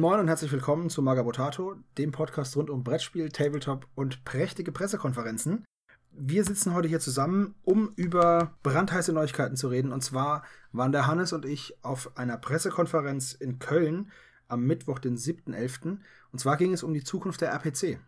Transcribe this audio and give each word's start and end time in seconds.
Moin 0.00 0.12
Moin 0.12 0.20
und 0.20 0.28
herzlich 0.28 0.50
willkommen 0.50 0.88
zu 0.88 1.02
Magabotato, 1.02 1.74
dem 1.98 2.10
Podcast 2.10 2.56
rund 2.56 2.70
um 2.70 2.82
Brettspiel, 2.82 3.28
Tabletop 3.28 3.86
und 3.94 4.24
prächtige 4.24 4.72
Pressekonferenzen. 4.72 5.62
Wir 6.10 6.42
sitzen 6.42 6.72
heute 6.72 6.88
hier 6.88 7.00
zusammen, 7.00 7.54
um 7.64 7.92
über 7.96 8.56
brandheiße 8.62 9.12
Neuigkeiten 9.12 9.56
zu 9.56 9.68
reden. 9.68 9.92
Und 9.92 10.00
zwar 10.00 10.42
waren 10.72 10.92
der 10.92 11.06
Hannes 11.06 11.34
und 11.34 11.44
ich 11.44 11.76
auf 11.82 12.16
einer 12.16 12.38
Pressekonferenz 12.38 13.34
in 13.34 13.58
Köln 13.58 14.10
am 14.48 14.62
Mittwoch, 14.62 15.00
den 15.00 15.18
7.11. 15.18 15.98
Und 16.32 16.38
zwar 16.38 16.56
ging 16.56 16.72
es 16.72 16.82
um 16.82 16.94
die 16.94 17.04
Zukunft 17.04 17.42
der 17.42 17.50
RPC. 17.50 18.00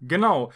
Genau. 0.00 0.52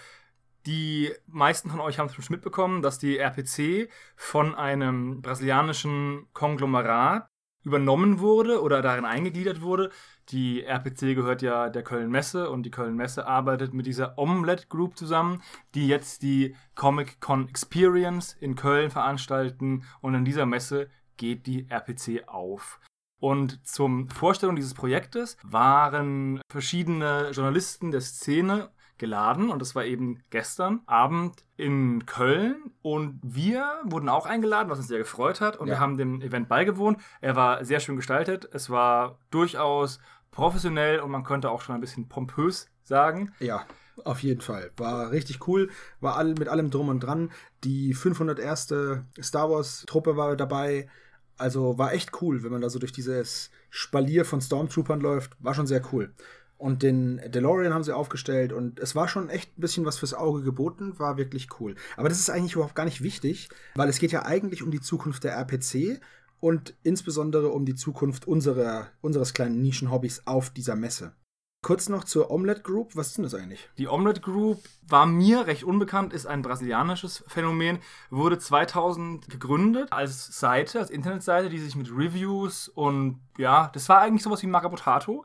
Die 0.64 1.12
meisten 1.26 1.68
von 1.68 1.80
euch 1.80 1.98
haben 1.98 2.06
es 2.06 2.14
schon 2.14 2.24
mitbekommen, 2.30 2.80
dass 2.80 2.98
die 2.98 3.18
RPC 3.18 3.90
von 4.16 4.54
einem 4.54 5.20
brasilianischen 5.20 6.26
Konglomerat 6.32 7.29
übernommen 7.62 8.20
wurde 8.20 8.62
oder 8.62 8.82
darin 8.82 9.04
eingegliedert 9.04 9.60
wurde. 9.60 9.90
Die 10.30 10.62
RPC 10.62 11.14
gehört 11.14 11.42
ja 11.42 11.68
der 11.68 11.82
Köln 11.82 12.10
Messe 12.10 12.50
und 12.50 12.62
die 12.64 12.70
Köln 12.70 12.96
Messe 12.96 13.26
arbeitet 13.26 13.74
mit 13.74 13.86
dieser 13.86 14.16
Omelette 14.18 14.66
Group 14.68 14.96
zusammen, 14.96 15.42
die 15.74 15.88
jetzt 15.88 16.22
die 16.22 16.54
Comic 16.74 17.20
Con 17.20 17.48
Experience 17.48 18.36
in 18.40 18.54
Köln 18.54 18.90
veranstalten 18.90 19.84
und 20.00 20.14
in 20.14 20.24
dieser 20.24 20.46
Messe 20.46 20.88
geht 21.16 21.46
die 21.46 21.68
RPC 21.68 22.28
auf. 22.28 22.80
Und 23.20 23.66
zum 23.66 24.08
Vorstellung 24.08 24.56
dieses 24.56 24.72
Projektes 24.72 25.36
waren 25.42 26.40
verschiedene 26.50 27.30
Journalisten 27.32 27.90
der 27.90 28.00
Szene 28.00 28.70
geladen 29.00 29.50
und 29.50 29.60
das 29.60 29.74
war 29.74 29.84
eben 29.84 30.22
gestern 30.30 30.80
Abend 30.86 31.42
in 31.56 32.06
Köln 32.06 32.70
und 32.82 33.18
wir 33.22 33.80
wurden 33.84 34.08
auch 34.08 34.26
eingeladen, 34.26 34.70
was 34.70 34.78
uns 34.78 34.88
sehr 34.88 34.98
gefreut 34.98 35.40
hat 35.40 35.56
und 35.56 35.66
ja. 35.66 35.74
wir 35.74 35.80
haben 35.80 35.96
dem 35.96 36.20
Event 36.20 36.48
beigewohnt. 36.48 37.00
Er 37.20 37.34
war 37.34 37.64
sehr 37.64 37.80
schön 37.80 37.96
gestaltet, 37.96 38.48
es 38.52 38.70
war 38.70 39.18
durchaus 39.30 39.98
professionell 40.30 41.00
und 41.00 41.10
man 41.10 41.24
könnte 41.24 41.50
auch 41.50 41.62
schon 41.62 41.74
ein 41.74 41.80
bisschen 41.80 42.08
pompös 42.08 42.68
sagen. 42.84 43.32
Ja. 43.40 43.66
Auf 44.04 44.22
jeden 44.22 44.40
Fall. 44.40 44.70
War 44.76 45.10
richtig 45.10 45.46
cool. 45.46 45.68
War 46.00 46.16
all, 46.16 46.34
mit 46.34 46.48
allem 46.48 46.70
drum 46.70 46.88
und 46.88 47.00
dran. 47.00 47.30
Die 47.64 47.92
501. 47.92 48.74
Star 49.20 49.50
Wars 49.50 49.84
Truppe 49.86 50.16
war 50.16 50.36
dabei. 50.36 50.88
Also 51.36 51.76
war 51.76 51.92
echt 51.92 52.22
cool, 52.22 52.42
wenn 52.42 52.50
man 52.52 52.62
da 52.62 52.70
so 52.70 52.78
durch 52.78 52.92
dieses 52.92 53.50
Spalier 53.68 54.24
von 54.24 54.40
Stormtroopern 54.40 55.00
läuft. 55.00 55.36
War 55.38 55.52
schon 55.52 55.66
sehr 55.66 55.82
cool. 55.92 56.14
Und 56.60 56.82
den 56.82 57.22
DeLorean 57.26 57.72
haben 57.72 57.84
sie 57.84 57.96
aufgestellt 57.96 58.52
und 58.52 58.80
es 58.80 58.94
war 58.94 59.08
schon 59.08 59.30
echt 59.30 59.56
ein 59.56 59.62
bisschen 59.62 59.86
was 59.86 59.96
fürs 59.96 60.12
Auge 60.12 60.42
geboten, 60.42 60.98
war 60.98 61.16
wirklich 61.16 61.48
cool. 61.58 61.74
Aber 61.96 62.10
das 62.10 62.18
ist 62.18 62.28
eigentlich 62.28 62.52
überhaupt 62.52 62.74
gar 62.74 62.84
nicht 62.84 63.02
wichtig, 63.02 63.48
weil 63.76 63.88
es 63.88 63.98
geht 63.98 64.12
ja 64.12 64.26
eigentlich 64.26 64.62
um 64.62 64.70
die 64.70 64.82
Zukunft 64.82 65.24
der 65.24 65.32
RPC 65.36 66.02
und 66.38 66.74
insbesondere 66.82 67.48
um 67.48 67.64
die 67.64 67.76
Zukunft 67.76 68.28
unserer, 68.28 68.88
unseres 69.00 69.32
kleinen 69.32 69.62
Nischenhobbys 69.62 70.26
auf 70.26 70.50
dieser 70.50 70.76
Messe. 70.76 71.14
Kurz 71.62 71.88
noch 71.88 72.04
zur 72.04 72.30
Omelette 72.30 72.60
Group. 72.60 72.94
Was 72.94 73.06
ist 73.08 73.16
denn 73.16 73.24
das 73.24 73.34
eigentlich? 73.34 73.70
Die 73.78 73.88
Omelette 73.88 74.20
Group 74.20 74.62
war 74.86 75.06
mir 75.06 75.46
recht 75.46 75.64
unbekannt, 75.64 76.12
ist 76.12 76.26
ein 76.26 76.42
brasilianisches 76.42 77.24
Phänomen, 77.26 77.78
wurde 78.10 78.38
2000 78.38 79.30
gegründet 79.30 79.90
als 79.92 80.38
Seite, 80.38 80.80
als 80.80 80.90
Internetseite, 80.90 81.48
die 81.48 81.58
sich 81.58 81.74
mit 81.74 81.90
Reviews 81.90 82.68
und 82.68 83.20
ja, 83.38 83.70
das 83.72 83.88
war 83.88 84.02
eigentlich 84.02 84.22
sowas 84.22 84.42
wie 84.42 84.46
Magabotato 84.46 85.24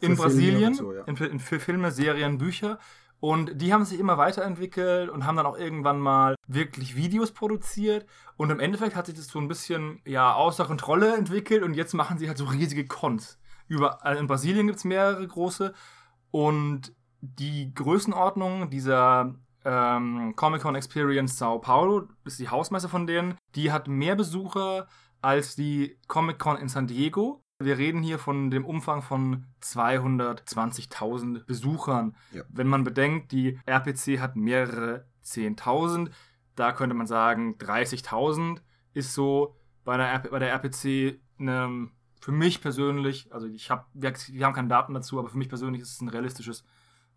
in 0.00 0.16
Brasilien, 0.16 0.74
so, 0.74 0.92
ja. 0.92 1.04
in, 1.04 1.16
in, 1.16 1.40
für 1.40 1.60
Filme, 1.60 1.90
Serien, 1.90 2.38
Bücher. 2.38 2.78
Und 3.20 3.60
die 3.60 3.72
haben 3.72 3.84
sich 3.84 3.98
immer 3.98 4.16
weiterentwickelt 4.16 5.10
und 5.10 5.26
haben 5.26 5.36
dann 5.36 5.46
auch 5.46 5.58
irgendwann 5.58 5.98
mal 5.98 6.36
wirklich 6.46 6.94
Videos 6.94 7.32
produziert. 7.32 8.06
Und 8.36 8.50
im 8.50 8.60
Endeffekt 8.60 8.94
hat 8.94 9.06
sich 9.06 9.16
das 9.16 9.26
so 9.26 9.40
ein 9.40 9.48
bisschen 9.48 10.00
ja, 10.06 10.34
außer 10.34 10.66
Kontrolle 10.66 11.16
entwickelt 11.16 11.62
und 11.64 11.74
jetzt 11.74 11.94
machen 11.94 12.18
sie 12.18 12.28
halt 12.28 12.38
so 12.38 12.44
riesige 12.44 12.86
Cons. 12.86 13.38
Überall 13.66 14.16
in 14.16 14.28
Brasilien 14.28 14.66
gibt 14.66 14.78
es 14.78 14.84
mehrere 14.84 15.26
große. 15.26 15.74
Und 16.30 16.94
die 17.20 17.74
Größenordnung 17.74 18.70
dieser 18.70 19.34
ähm, 19.64 20.34
Comic-Con 20.36 20.76
Experience 20.76 21.36
Sao 21.36 21.58
Paulo, 21.58 22.02
das 22.22 22.34
ist 22.34 22.40
die 22.40 22.48
Hausmesse 22.48 22.88
von 22.88 23.06
denen, 23.06 23.36
die 23.56 23.72
hat 23.72 23.88
mehr 23.88 24.14
Besucher 24.14 24.86
als 25.20 25.56
die 25.56 25.98
Comic-Con 26.06 26.58
in 26.58 26.68
San 26.68 26.86
Diego. 26.86 27.42
Wir 27.60 27.76
reden 27.76 28.04
hier 28.04 28.20
von 28.20 28.50
dem 28.50 28.64
Umfang 28.64 29.02
von 29.02 29.46
220.000 29.62 31.44
Besuchern. 31.44 32.14
Ja. 32.30 32.44
Wenn 32.48 32.68
man 32.68 32.84
bedenkt, 32.84 33.32
die 33.32 33.58
RPC 33.66 34.20
hat 34.20 34.36
mehrere 34.36 35.06
10.000, 35.24 36.10
da 36.54 36.70
könnte 36.70 36.94
man 36.94 37.08
sagen, 37.08 37.56
30.000 37.58 38.60
ist 38.92 39.12
so 39.12 39.56
bei 39.84 39.96
der, 39.96 40.20
bei 40.30 40.38
der 40.38 40.52
RPC 40.52 41.20
eine, 41.40 41.88
für 42.20 42.30
mich 42.30 42.60
persönlich, 42.60 43.32
also 43.32 43.48
ich 43.48 43.70
habe, 43.70 43.86
wir, 43.92 44.12
wir, 44.12 44.46
haben 44.46 44.54
keine 44.54 44.68
Daten 44.68 44.94
dazu, 44.94 45.18
aber 45.18 45.28
für 45.28 45.38
mich 45.38 45.48
persönlich 45.48 45.82
ist 45.82 45.94
es 45.94 46.00
ein 46.00 46.08
realistisches, 46.08 46.64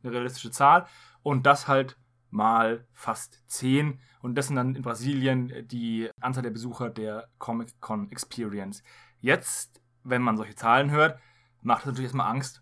eine 0.02 0.12
realistische 0.12 0.50
Zahl. 0.50 0.88
Und 1.22 1.46
das 1.46 1.68
halt 1.68 1.97
mal 2.31 2.88
fast 2.94 3.44
10. 3.47 4.00
Und 4.22 4.35
das 4.35 4.47
sind 4.47 4.56
dann 4.56 4.73
in 4.73 4.81
Brasilien 4.81 5.68
die 5.68 6.09
Anzahl 6.19 6.44
der 6.44 6.50
Besucher 6.50 6.90
der 6.90 7.28
Comic 7.38 7.79
Con 7.79 8.09
Experience. 8.09 8.81
Jetzt 9.19 9.81
wenn 10.03 10.22
man 10.22 10.38
solche 10.38 10.56
Zahlen 10.56 10.91
hört, 10.91 11.19
macht 11.62 11.81
das 11.81 11.88
natürlich 11.88 12.06
erstmal 12.06 12.29
Angst. 12.29 12.62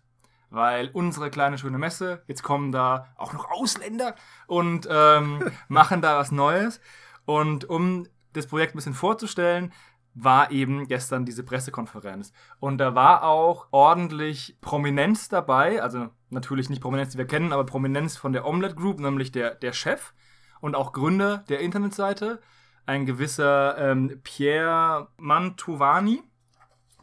Weil 0.50 0.90
unsere 0.92 1.30
kleine 1.30 1.58
schöne 1.58 1.78
Messe, 1.78 2.24
jetzt 2.26 2.42
kommen 2.42 2.72
da 2.72 3.06
auch 3.16 3.32
noch 3.32 3.50
Ausländer 3.50 4.16
und 4.46 4.88
ähm, 4.90 5.50
machen 5.68 6.02
da 6.02 6.18
was 6.18 6.32
Neues. 6.32 6.80
Und 7.24 7.68
um 7.68 8.06
das 8.32 8.46
Projekt 8.46 8.74
ein 8.74 8.78
bisschen 8.78 8.94
vorzustellen, 8.94 9.72
war 10.14 10.50
eben 10.50 10.88
gestern 10.88 11.24
diese 11.24 11.44
Pressekonferenz. 11.44 12.32
Und 12.58 12.78
da 12.78 12.94
war 12.94 13.22
auch 13.22 13.68
ordentlich 13.70 14.58
Prominenz 14.60 15.28
dabei, 15.28 15.82
also 15.82 16.08
natürlich 16.30 16.68
nicht 16.68 16.82
Prominenz, 16.82 17.12
die 17.12 17.18
wir 17.18 17.26
kennen, 17.26 17.52
aber 17.52 17.64
Prominenz 17.64 18.16
von 18.16 18.32
der 18.32 18.44
Omelette 18.46 18.74
Group, 18.74 18.98
nämlich 18.98 19.32
der, 19.32 19.54
der 19.54 19.72
Chef 19.72 20.12
und 20.60 20.74
auch 20.74 20.92
Gründer 20.92 21.38
der 21.48 21.60
Internetseite, 21.60 22.40
ein 22.86 23.06
gewisser 23.06 23.78
ähm, 23.78 24.20
Pierre 24.24 25.08
Mantovani. 25.16 26.22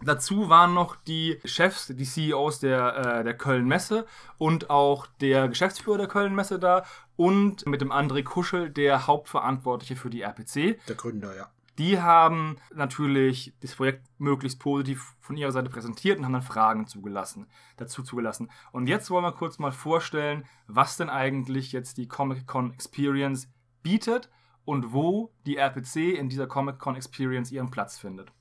Dazu 0.04 0.50
waren 0.50 0.74
noch 0.74 0.96
die 0.96 1.40
Chefs, 1.46 1.88
die 1.88 2.06
CEOs 2.06 2.60
der, 2.60 2.96
äh, 2.98 3.24
der 3.24 3.36
Köln-Messe 3.36 4.06
und 4.38 4.70
auch 4.70 5.08
der 5.22 5.48
Geschäftsführer 5.48 5.98
der 5.98 6.08
Köln-Messe 6.08 6.60
da 6.60 6.84
und 7.16 7.66
mit 7.66 7.82
dem 7.82 7.92
André 7.92 8.24
Kuschel, 8.24 8.70
der 8.70 9.08
Hauptverantwortliche 9.08 9.96
für 9.96 10.10
die 10.10 10.22
RPC. 10.22 10.80
Der 10.88 10.96
Gründer, 10.96 11.36
ja. 11.36 11.50
Die 11.78 12.00
haben 12.00 12.58
natürlich 12.74 13.54
das 13.62 13.76
Projekt 13.76 14.08
möglichst 14.18 14.60
positiv 14.60 15.16
von 15.20 15.38
ihrer 15.38 15.52
Seite 15.52 15.70
präsentiert 15.70 16.18
und 16.18 16.26
haben 16.26 16.34
dann 16.34 16.42
Fragen 16.42 16.88
zugelassen, 16.88 17.48
dazu 17.78 18.02
zugelassen. 18.02 18.50
Und 18.72 18.88
jetzt 18.88 19.12
wollen 19.12 19.24
wir 19.24 19.32
kurz 19.32 19.60
mal 19.60 19.72
vorstellen, 19.72 20.46
was 20.66 20.98
denn 20.98 21.10
eigentlich 21.10 21.72
jetzt 21.72 21.98
die 21.98 22.08
Comic-Con 22.08 22.74
Experience 22.74 23.50
bietet 23.84 24.32
und 24.66 24.92
wo 24.92 25.32
die 25.46 25.58
RPC 25.58 26.18
in 26.18 26.30
dieser 26.30 26.48
Comic-Con 26.48 26.96
Experience 26.96 27.52
ihren 27.52 27.70
Platz 27.70 28.00
findet. 28.00 28.32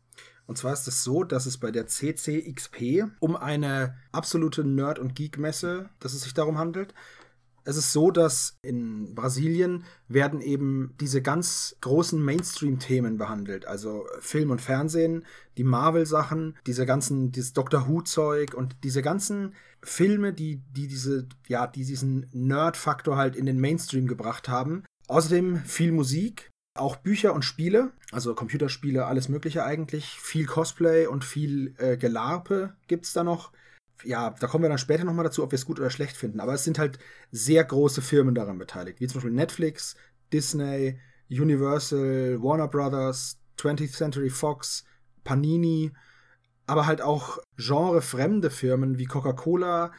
Und 0.47 0.59
zwar 0.59 0.73
ist 0.73 0.87
es 0.87 1.03
so, 1.03 1.25
dass 1.25 1.47
es 1.47 1.59
bei 1.59 1.71
der 1.71 1.87
CCXP 1.87 3.05
um 3.19 3.37
eine 3.37 3.97
absolute 4.13 4.65
Nerd- 4.65 4.99
und 4.99 5.15
Geek-Messe, 5.15 5.91
dass 5.99 6.15
es 6.15 6.23
sich 6.23 6.35
darum 6.35 6.59
handelt. 6.59 6.95
Es 7.65 7.77
ist 7.77 7.93
so, 7.93 8.13
dass 8.13 8.57
in 8.63 9.17
Brasilien 9.17 9.85
werden 10.07 10.41
eben 10.41 10.95
diese 11.01 11.21
ganz 11.21 11.77
großen 11.81 12.25
Mainstream-Themen 12.25 13.19
behandelt. 13.19 13.67
Also 13.67 14.07
Film 14.21 14.53
und 14.53 14.61
Fernsehen, 14.61 15.27
die 15.57 15.65
Marvel-Sachen, 15.65 16.57
diese 16.65 16.87
ganzen, 16.87 17.33
dieses 17.33 17.55
Doctor 17.55 17.89
Who-Zeug 17.89 18.55
und 18.55 18.77
diese 18.85 19.03
ganzen 19.03 19.55
Filme, 19.83 20.33
die, 20.33 20.63
die 20.71 20.87
diese, 20.87 21.27
ja, 21.49 21.67
die 21.67 21.85
diesen 21.85 22.29
Nerd-Faktor 22.33 23.17
halt 23.17 23.35
in 23.35 23.47
den 23.47 23.59
Mainstream 23.59 24.07
gebracht 24.07 24.49
haben. 24.49 24.85
Außerdem 25.09 25.57
viel 25.65 25.91
Musik, 25.91 26.51
auch 26.79 26.97
Bücher 26.97 27.35
und 27.35 27.45
Spiele, 27.45 27.93
also 28.13 28.35
Computerspiele, 28.35 29.07
alles 29.07 29.29
Mögliche 29.29 29.65
eigentlich. 29.65 30.07
Viel 30.21 30.47
Cosplay 30.47 31.07
und 31.07 31.25
viel 31.25 31.75
äh, 31.79 31.97
Gelarpe 31.97 32.75
gibt 32.89 33.07
es 33.07 33.13
da 33.13 33.25
noch. 33.25 33.53
Ja, 34.05 34.35
da 34.39 34.47
kommen 34.47 34.63
wir 34.63 34.69
dann 34.69 34.79
später 34.79 35.05
nochmal 35.05 35.25
dazu, 35.25 35.43
ob 35.43 35.53
wir 35.53 35.57
es 35.57 35.67
gut 35.67 35.81
oder 35.81 35.91
schlecht 35.91 36.17
finden. 36.17 36.41
Aber 36.41 36.55
es 36.55 36.65
sind 36.65 36.79
halt 36.79 36.99
sehr 37.31 37.65
große 37.65 38.03
Firmen 38.03 38.35
daran 38.35 38.59
beteiligt, 38.59 39.01
wie 39.01 39.07
zum 39.07 39.17
Beispiel 39.17 39.33
Netflix, 39.33 39.97
Disney, 40.33 40.99
Universal, 41.31 42.43
Warner 42.43 42.69
Brothers, 42.69 43.39
20th 43.59 43.93
Century 43.93 44.31
Fox, 44.31 44.85
Panini, 45.25 45.93
aber 46.67 46.87
halt 46.87 47.01
auch 47.01 47.39
genrefremde 47.57 48.51
Firmen 48.51 48.99
wie 48.99 49.07
Coca-Cola, 49.07 49.93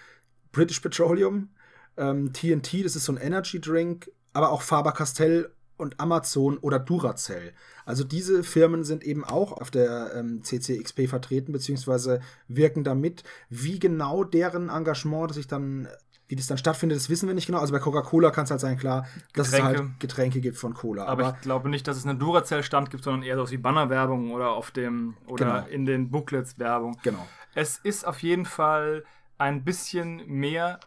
British 0.52 0.80
Petroleum, 0.80 1.50
ähm, 1.98 2.34
TNT, 2.34 2.86
das 2.86 2.96
ist 2.96 3.06
so 3.06 3.14
ein 3.14 3.18
Energy 3.18 3.60
Drink, 3.60 4.12
aber 4.34 4.52
auch 4.52 4.62
Faber-Castell 4.62 5.52
und 5.78 6.00
Amazon 6.00 6.58
oder 6.58 6.80
Duracell. 6.80 7.54
Also 7.86 8.04
diese 8.04 8.44
Firmen 8.44 8.84
sind 8.84 9.04
eben 9.04 9.24
auch 9.24 9.54
auf 9.54 9.72
der 9.72 10.12
ähm, 10.16 10.44
CCXP 10.44 11.08
vertreten, 11.08 11.52
beziehungsweise 11.52 12.20
wirken 12.48 12.84
damit. 12.84 13.24
Wie 13.50 13.80
genau 13.80 14.24
deren 14.24 14.70
Engagement 14.70 15.34
sich 15.34 15.48
dann, 15.48 15.88
wie 16.28 16.36
das 16.36 16.48
dann 16.48 16.58
stattfindet, 16.58 16.98
das 16.98 17.10
wissen 17.10 17.28
wir 17.28 17.36
nicht 17.36 17.46
genau. 17.46 17.60
Also 17.60 17.74
bei 17.74 17.80
Coca-Cola 17.80 18.32
kann 18.32 18.44
es 18.46 18.52
halt 18.52 18.60
sein, 18.60 18.78
klar, 18.78 19.08
dass 19.34 19.52
Getränke. 19.52 19.74
es 19.74 19.80
halt 19.80 20.00
Getränke 20.00 20.42
gibt 20.42 20.58
von 20.58 20.74
Cola. 20.74 21.06
Aber, 21.06 21.26
Aber 21.28 21.38
ich 21.38 21.42
glaube 21.42 21.70
nicht, 21.70 21.88
dass 21.88 21.98
es 21.98 22.06
eine 22.06 22.16
Duracell-Stand 22.16 22.90
gibt, 22.90 23.04
sondern 23.04 23.24
eher 23.24 23.38
so 23.38 23.50
wie 23.52 23.58
Bannerwerbung 23.58 24.32
oder 24.32 24.50
auf 24.50 24.72
dem 24.72 25.16
oder 25.28 25.62
genau. 25.62 25.68
in 25.68 25.86
den 25.86 26.10
Booklets 26.12 26.60
Werbung. 26.60 26.98
Genau. 27.04 27.26
Es 27.56 27.78
ist 27.78 28.06
auf 28.06 28.22
jeden 28.22 28.46
Fall 28.46 29.04
ein 29.38 29.64
bisschen 29.64 30.28
mehr 30.28 30.80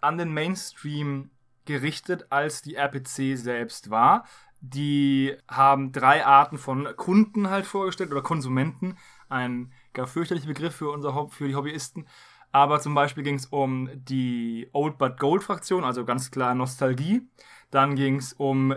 an 0.00 0.18
den 0.18 0.32
Mainstream 0.32 1.30
gerichtet, 1.70 2.26
als 2.30 2.62
die 2.62 2.74
RPC 2.74 3.36
selbst 3.36 3.90
war. 3.90 4.24
Die 4.60 5.34
haben 5.48 5.92
drei 5.92 6.24
Arten 6.26 6.58
von 6.58 6.86
Kunden 6.96 7.48
halt 7.48 7.64
vorgestellt 7.64 8.12
oder 8.12 8.22
Konsumenten. 8.22 8.96
Ein 9.28 9.72
gar 9.94 10.06
fürchterlicher 10.06 10.48
Begriff 10.48 10.76
für, 10.76 10.90
unser, 10.90 11.28
für 11.28 11.48
die 11.48 11.54
Hobbyisten. 11.54 12.06
Aber 12.52 12.80
zum 12.80 12.94
Beispiel 12.94 13.22
ging 13.22 13.36
es 13.36 13.46
um 13.46 13.88
die 13.94 14.68
Old 14.72 14.98
But 14.98 15.18
Gold 15.18 15.42
Fraktion, 15.42 15.84
also 15.84 16.04
ganz 16.04 16.30
klar 16.30 16.54
Nostalgie. 16.54 17.22
Dann 17.70 17.94
ging 17.94 18.16
es 18.16 18.32
um 18.32 18.74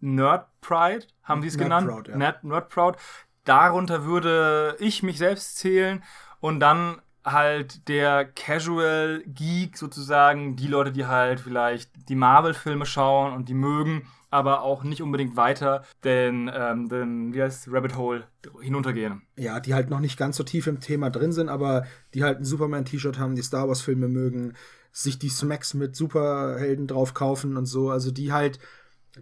Nerd 0.00 0.48
Pride, 0.60 1.06
haben 1.22 1.40
die 1.40 1.48
es 1.48 1.56
genannt. 1.56 1.88
Proud, 1.88 2.08
ja. 2.08 2.16
Nerd, 2.16 2.44
Nerd 2.44 2.68
Proud. 2.68 2.96
Darunter 3.44 4.04
würde 4.04 4.76
ich 4.78 5.02
mich 5.02 5.18
selbst 5.18 5.56
zählen. 5.56 6.02
Und 6.40 6.60
dann 6.60 7.00
halt 7.24 7.88
der 7.88 8.24
Casual 8.24 9.22
Geek 9.26 9.76
sozusagen, 9.78 10.56
die 10.56 10.66
Leute, 10.66 10.92
die 10.92 11.06
halt 11.06 11.40
vielleicht 11.40 11.90
die 12.08 12.16
Marvel-Filme 12.16 12.86
schauen 12.86 13.32
und 13.32 13.48
die 13.48 13.54
mögen, 13.54 14.06
aber 14.30 14.62
auch 14.62 14.82
nicht 14.82 15.00
unbedingt 15.00 15.36
weiter 15.36 15.84
den, 16.02 16.50
ähm, 16.52 16.88
den 16.88 17.32
wie 17.32 17.42
heißt 17.42 17.68
Rabbit 17.70 17.96
Hole 17.96 18.24
hinuntergehen. 18.60 19.22
Ja, 19.36 19.60
die 19.60 19.74
halt 19.74 19.90
noch 19.90 20.00
nicht 20.00 20.18
ganz 20.18 20.36
so 20.36 20.42
tief 20.42 20.66
im 20.66 20.80
Thema 20.80 21.08
drin 21.08 21.32
sind, 21.32 21.48
aber 21.48 21.86
die 22.14 22.24
halt 22.24 22.38
ein 22.38 22.44
Superman-T-Shirt 22.44 23.18
haben, 23.18 23.36
die 23.36 23.42
Star 23.42 23.68
Wars-Filme 23.68 24.08
mögen, 24.08 24.54
sich 24.92 25.18
die 25.18 25.28
Smacks 25.28 25.74
mit 25.74 25.96
Superhelden 25.96 26.86
drauf 26.86 27.14
kaufen 27.14 27.56
und 27.56 27.66
so. 27.66 27.90
Also 27.90 28.10
die 28.10 28.32
halt, 28.32 28.58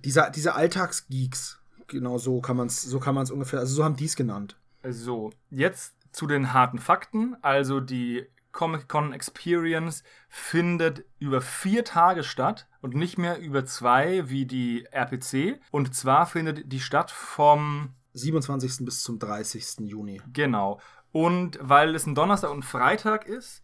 diese, 0.04 0.30
diese 0.34 0.54
Alltagsgeeks, 0.54 1.60
genau 1.88 2.18
so 2.18 2.40
kann 2.40 2.56
man 2.56 2.68
es 2.68 2.82
so 2.82 2.98
kann 2.98 3.14
man 3.14 3.24
es 3.24 3.30
ungefähr, 3.30 3.60
also 3.60 3.74
so 3.74 3.84
haben 3.84 3.96
die 3.96 4.06
es 4.06 4.16
genannt. 4.16 4.56
So, 4.82 5.30
jetzt 5.50 5.94
zu 6.12 6.26
den 6.26 6.52
harten 6.52 6.78
Fakten. 6.78 7.36
Also 7.42 7.80
die 7.80 8.26
Comic-Con 8.52 9.12
Experience 9.12 10.04
findet 10.28 11.04
über 11.18 11.40
vier 11.40 11.84
Tage 11.84 12.22
statt 12.22 12.68
und 12.80 12.94
nicht 12.94 13.18
mehr 13.18 13.38
über 13.40 13.64
zwei 13.64 14.28
wie 14.28 14.46
die 14.46 14.86
RPC. 14.90 15.60
Und 15.70 15.94
zwar 15.94 16.26
findet 16.26 16.70
die 16.70 16.80
statt 16.80 17.10
vom 17.10 17.94
27. 18.12 18.84
bis 18.84 19.02
zum 19.02 19.18
30. 19.18 19.80
Juni. 19.80 20.20
Genau. 20.32 20.80
Und 21.12 21.58
weil 21.60 21.94
es 21.94 22.06
ein 22.06 22.14
Donnerstag 22.14 22.50
und 22.50 22.64
Freitag 22.64 23.26
ist, 23.26 23.62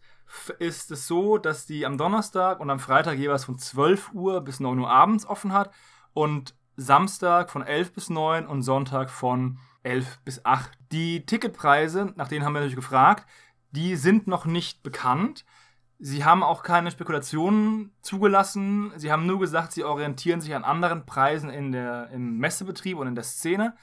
ist 0.59 0.91
es 0.91 1.07
so, 1.07 1.37
dass 1.37 1.65
die 1.65 1.85
am 1.85 1.97
Donnerstag 1.97 2.59
und 2.59 2.69
am 2.69 2.79
Freitag 2.79 3.17
jeweils 3.17 3.45
von 3.45 3.57
12 3.57 4.13
Uhr 4.13 4.41
bis 4.41 4.59
9 4.59 4.77
Uhr 4.79 4.89
abends 4.89 5.25
offen 5.25 5.53
hat 5.53 5.71
und 6.13 6.55
Samstag 6.77 7.49
von 7.49 7.63
11 7.63 7.93
bis 7.93 8.09
9 8.09 8.45
und 8.47 8.61
Sonntag 8.61 9.09
von 9.09 9.57
11 9.83 10.19
bis 10.25 10.45
8. 10.45 10.71
Die 10.91 11.25
Ticketpreise, 11.25 12.13
nach 12.15 12.27
denen 12.27 12.45
haben 12.45 12.53
wir 12.53 12.59
natürlich 12.59 12.75
gefragt, 12.75 13.25
die 13.71 13.95
sind 13.95 14.27
noch 14.27 14.45
nicht 14.45 14.83
bekannt. 14.83 15.45
Sie 15.99 16.23
haben 16.23 16.43
auch 16.43 16.61
keine 16.63 16.91
Spekulationen 16.91 17.91
zugelassen. 18.01 18.93
Sie 18.95 19.11
haben 19.11 19.25
nur 19.25 19.39
gesagt, 19.39 19.73
sie 19.73 19.83
orientieren 19.83 20.39
sich 20.41 20.55
an 20.55 20.63
anderen 20.63 21.05
Preisen 21.05 21.49
in 21.49 21.71
der, 21.71 22.09
im 22.11 22.37
Messebetrieb 22.37 22.97
und 22.97 23.07
in 23.07 23.15
der 23.15 23.25
Szene. 23.25 23.75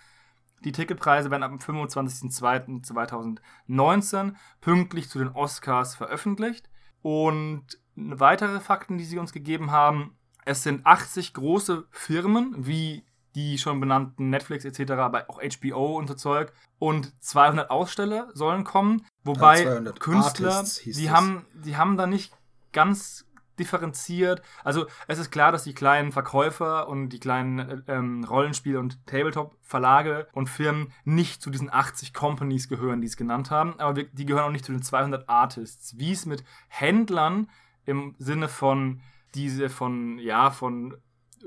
Die 0.65 0.73
Ticketpreise 0.73 1.31
werden 1.31 1.43
ab 1.43 1.51
dem 1.51 1.61
25.02.2019 1.61 4.33
pünktlich 4.61 5.11
zu 5.11 5.19
den 5.19 5.29
Oscars 5.29 5.95
veröffentlicht. 5.95 6.71
Und 7.03 7.79
weitere 7.95 8.61
Fakten, 8.61 8.97
die 8.99 9.05
sie 9.05 9.19
uns 9.19 9.33
gegeben 9.33 9.71
haben, 9.71 10.17
es 10.45 10.63
sind 10.63 10.87
80 10.87 11.35
große 11.35 11.87
Firmen 11.91 12.67
wie 12.67 13.05
die 13.37 13.59
schon 13.59 13.79
benannten 13.79 14.31
Netflix 14.31 14.65
etc., 14.65 14.93
aber 14.93 15.29
auch 15.29 15.41
HBO 15.41 15.97
und 15.99 16.09
so 16.09 16.15
Zeug. 16.15 16.53
Und 16.79 17.12
200 17.23 17.71
Aussteller 17.71 18.29
sollen 18.33 18.65
kommen, 18.65 19.06
wobei 19.23 19.62
ja, 19.62 19.81
Künstler, 19.93 20.65
die 20.85 21.11
haben, 21.11 21.47
die 21.55 21.77
haben 21.77 21.97
da 21.97 22.06
nicht 22.06 22.33
ganz 22.73 23.27
differenziert. 23.59 24.43
Also 24.65 24.87
es 25.06 25.19
ist 25.19 25.31
klar, 25.31 25.53
dass 25.53 25.65
die 25.65 25.75
kleinen 25.75 26.12
Verkäufer 26.12 26.88
und 26.88 27.11
die 27.11 27.21
kleinen 27.21 27.85
ähm, 27.88 28.25
Rollenspiel- 28.25 28.79
und 28.79 29.06
Tabletop-Verlage 29.06 30.29
und 30.33 30.49
Firmen 30.49 30.93
nicht 31.05 31.43
zu 31.43 31.50
diesen 31.50 31.73
80 31.73 32.15
Companies 32.15 32.69
gehören, 32.69 33.00
die 33.00 33.06
es 33.06 33.17
genannt 33.17 33.50
haben, 33.50 33.79
aber 33.79 33.97
wir, 33.97 34.05
die 34.05 34.27
gehören 34.27 34.44
auch 34.44 34.50
nicht 34.50 34.65
zu 34.65 34.73
den 34.73 34.83
200 34.83 35.29
Artists. 35.29 35.99
Wie 35.99 36.12
es 36.12 36.27
mit 36.27 36.43
Händlern 36.69 37.49
im 37.85 38.15
Sinne 38.19 38.49
von 38.49 39.00
diese 39.35 39.69
von, 39.69 40.19
ja, 40.19 40.50
von 40.50 40.97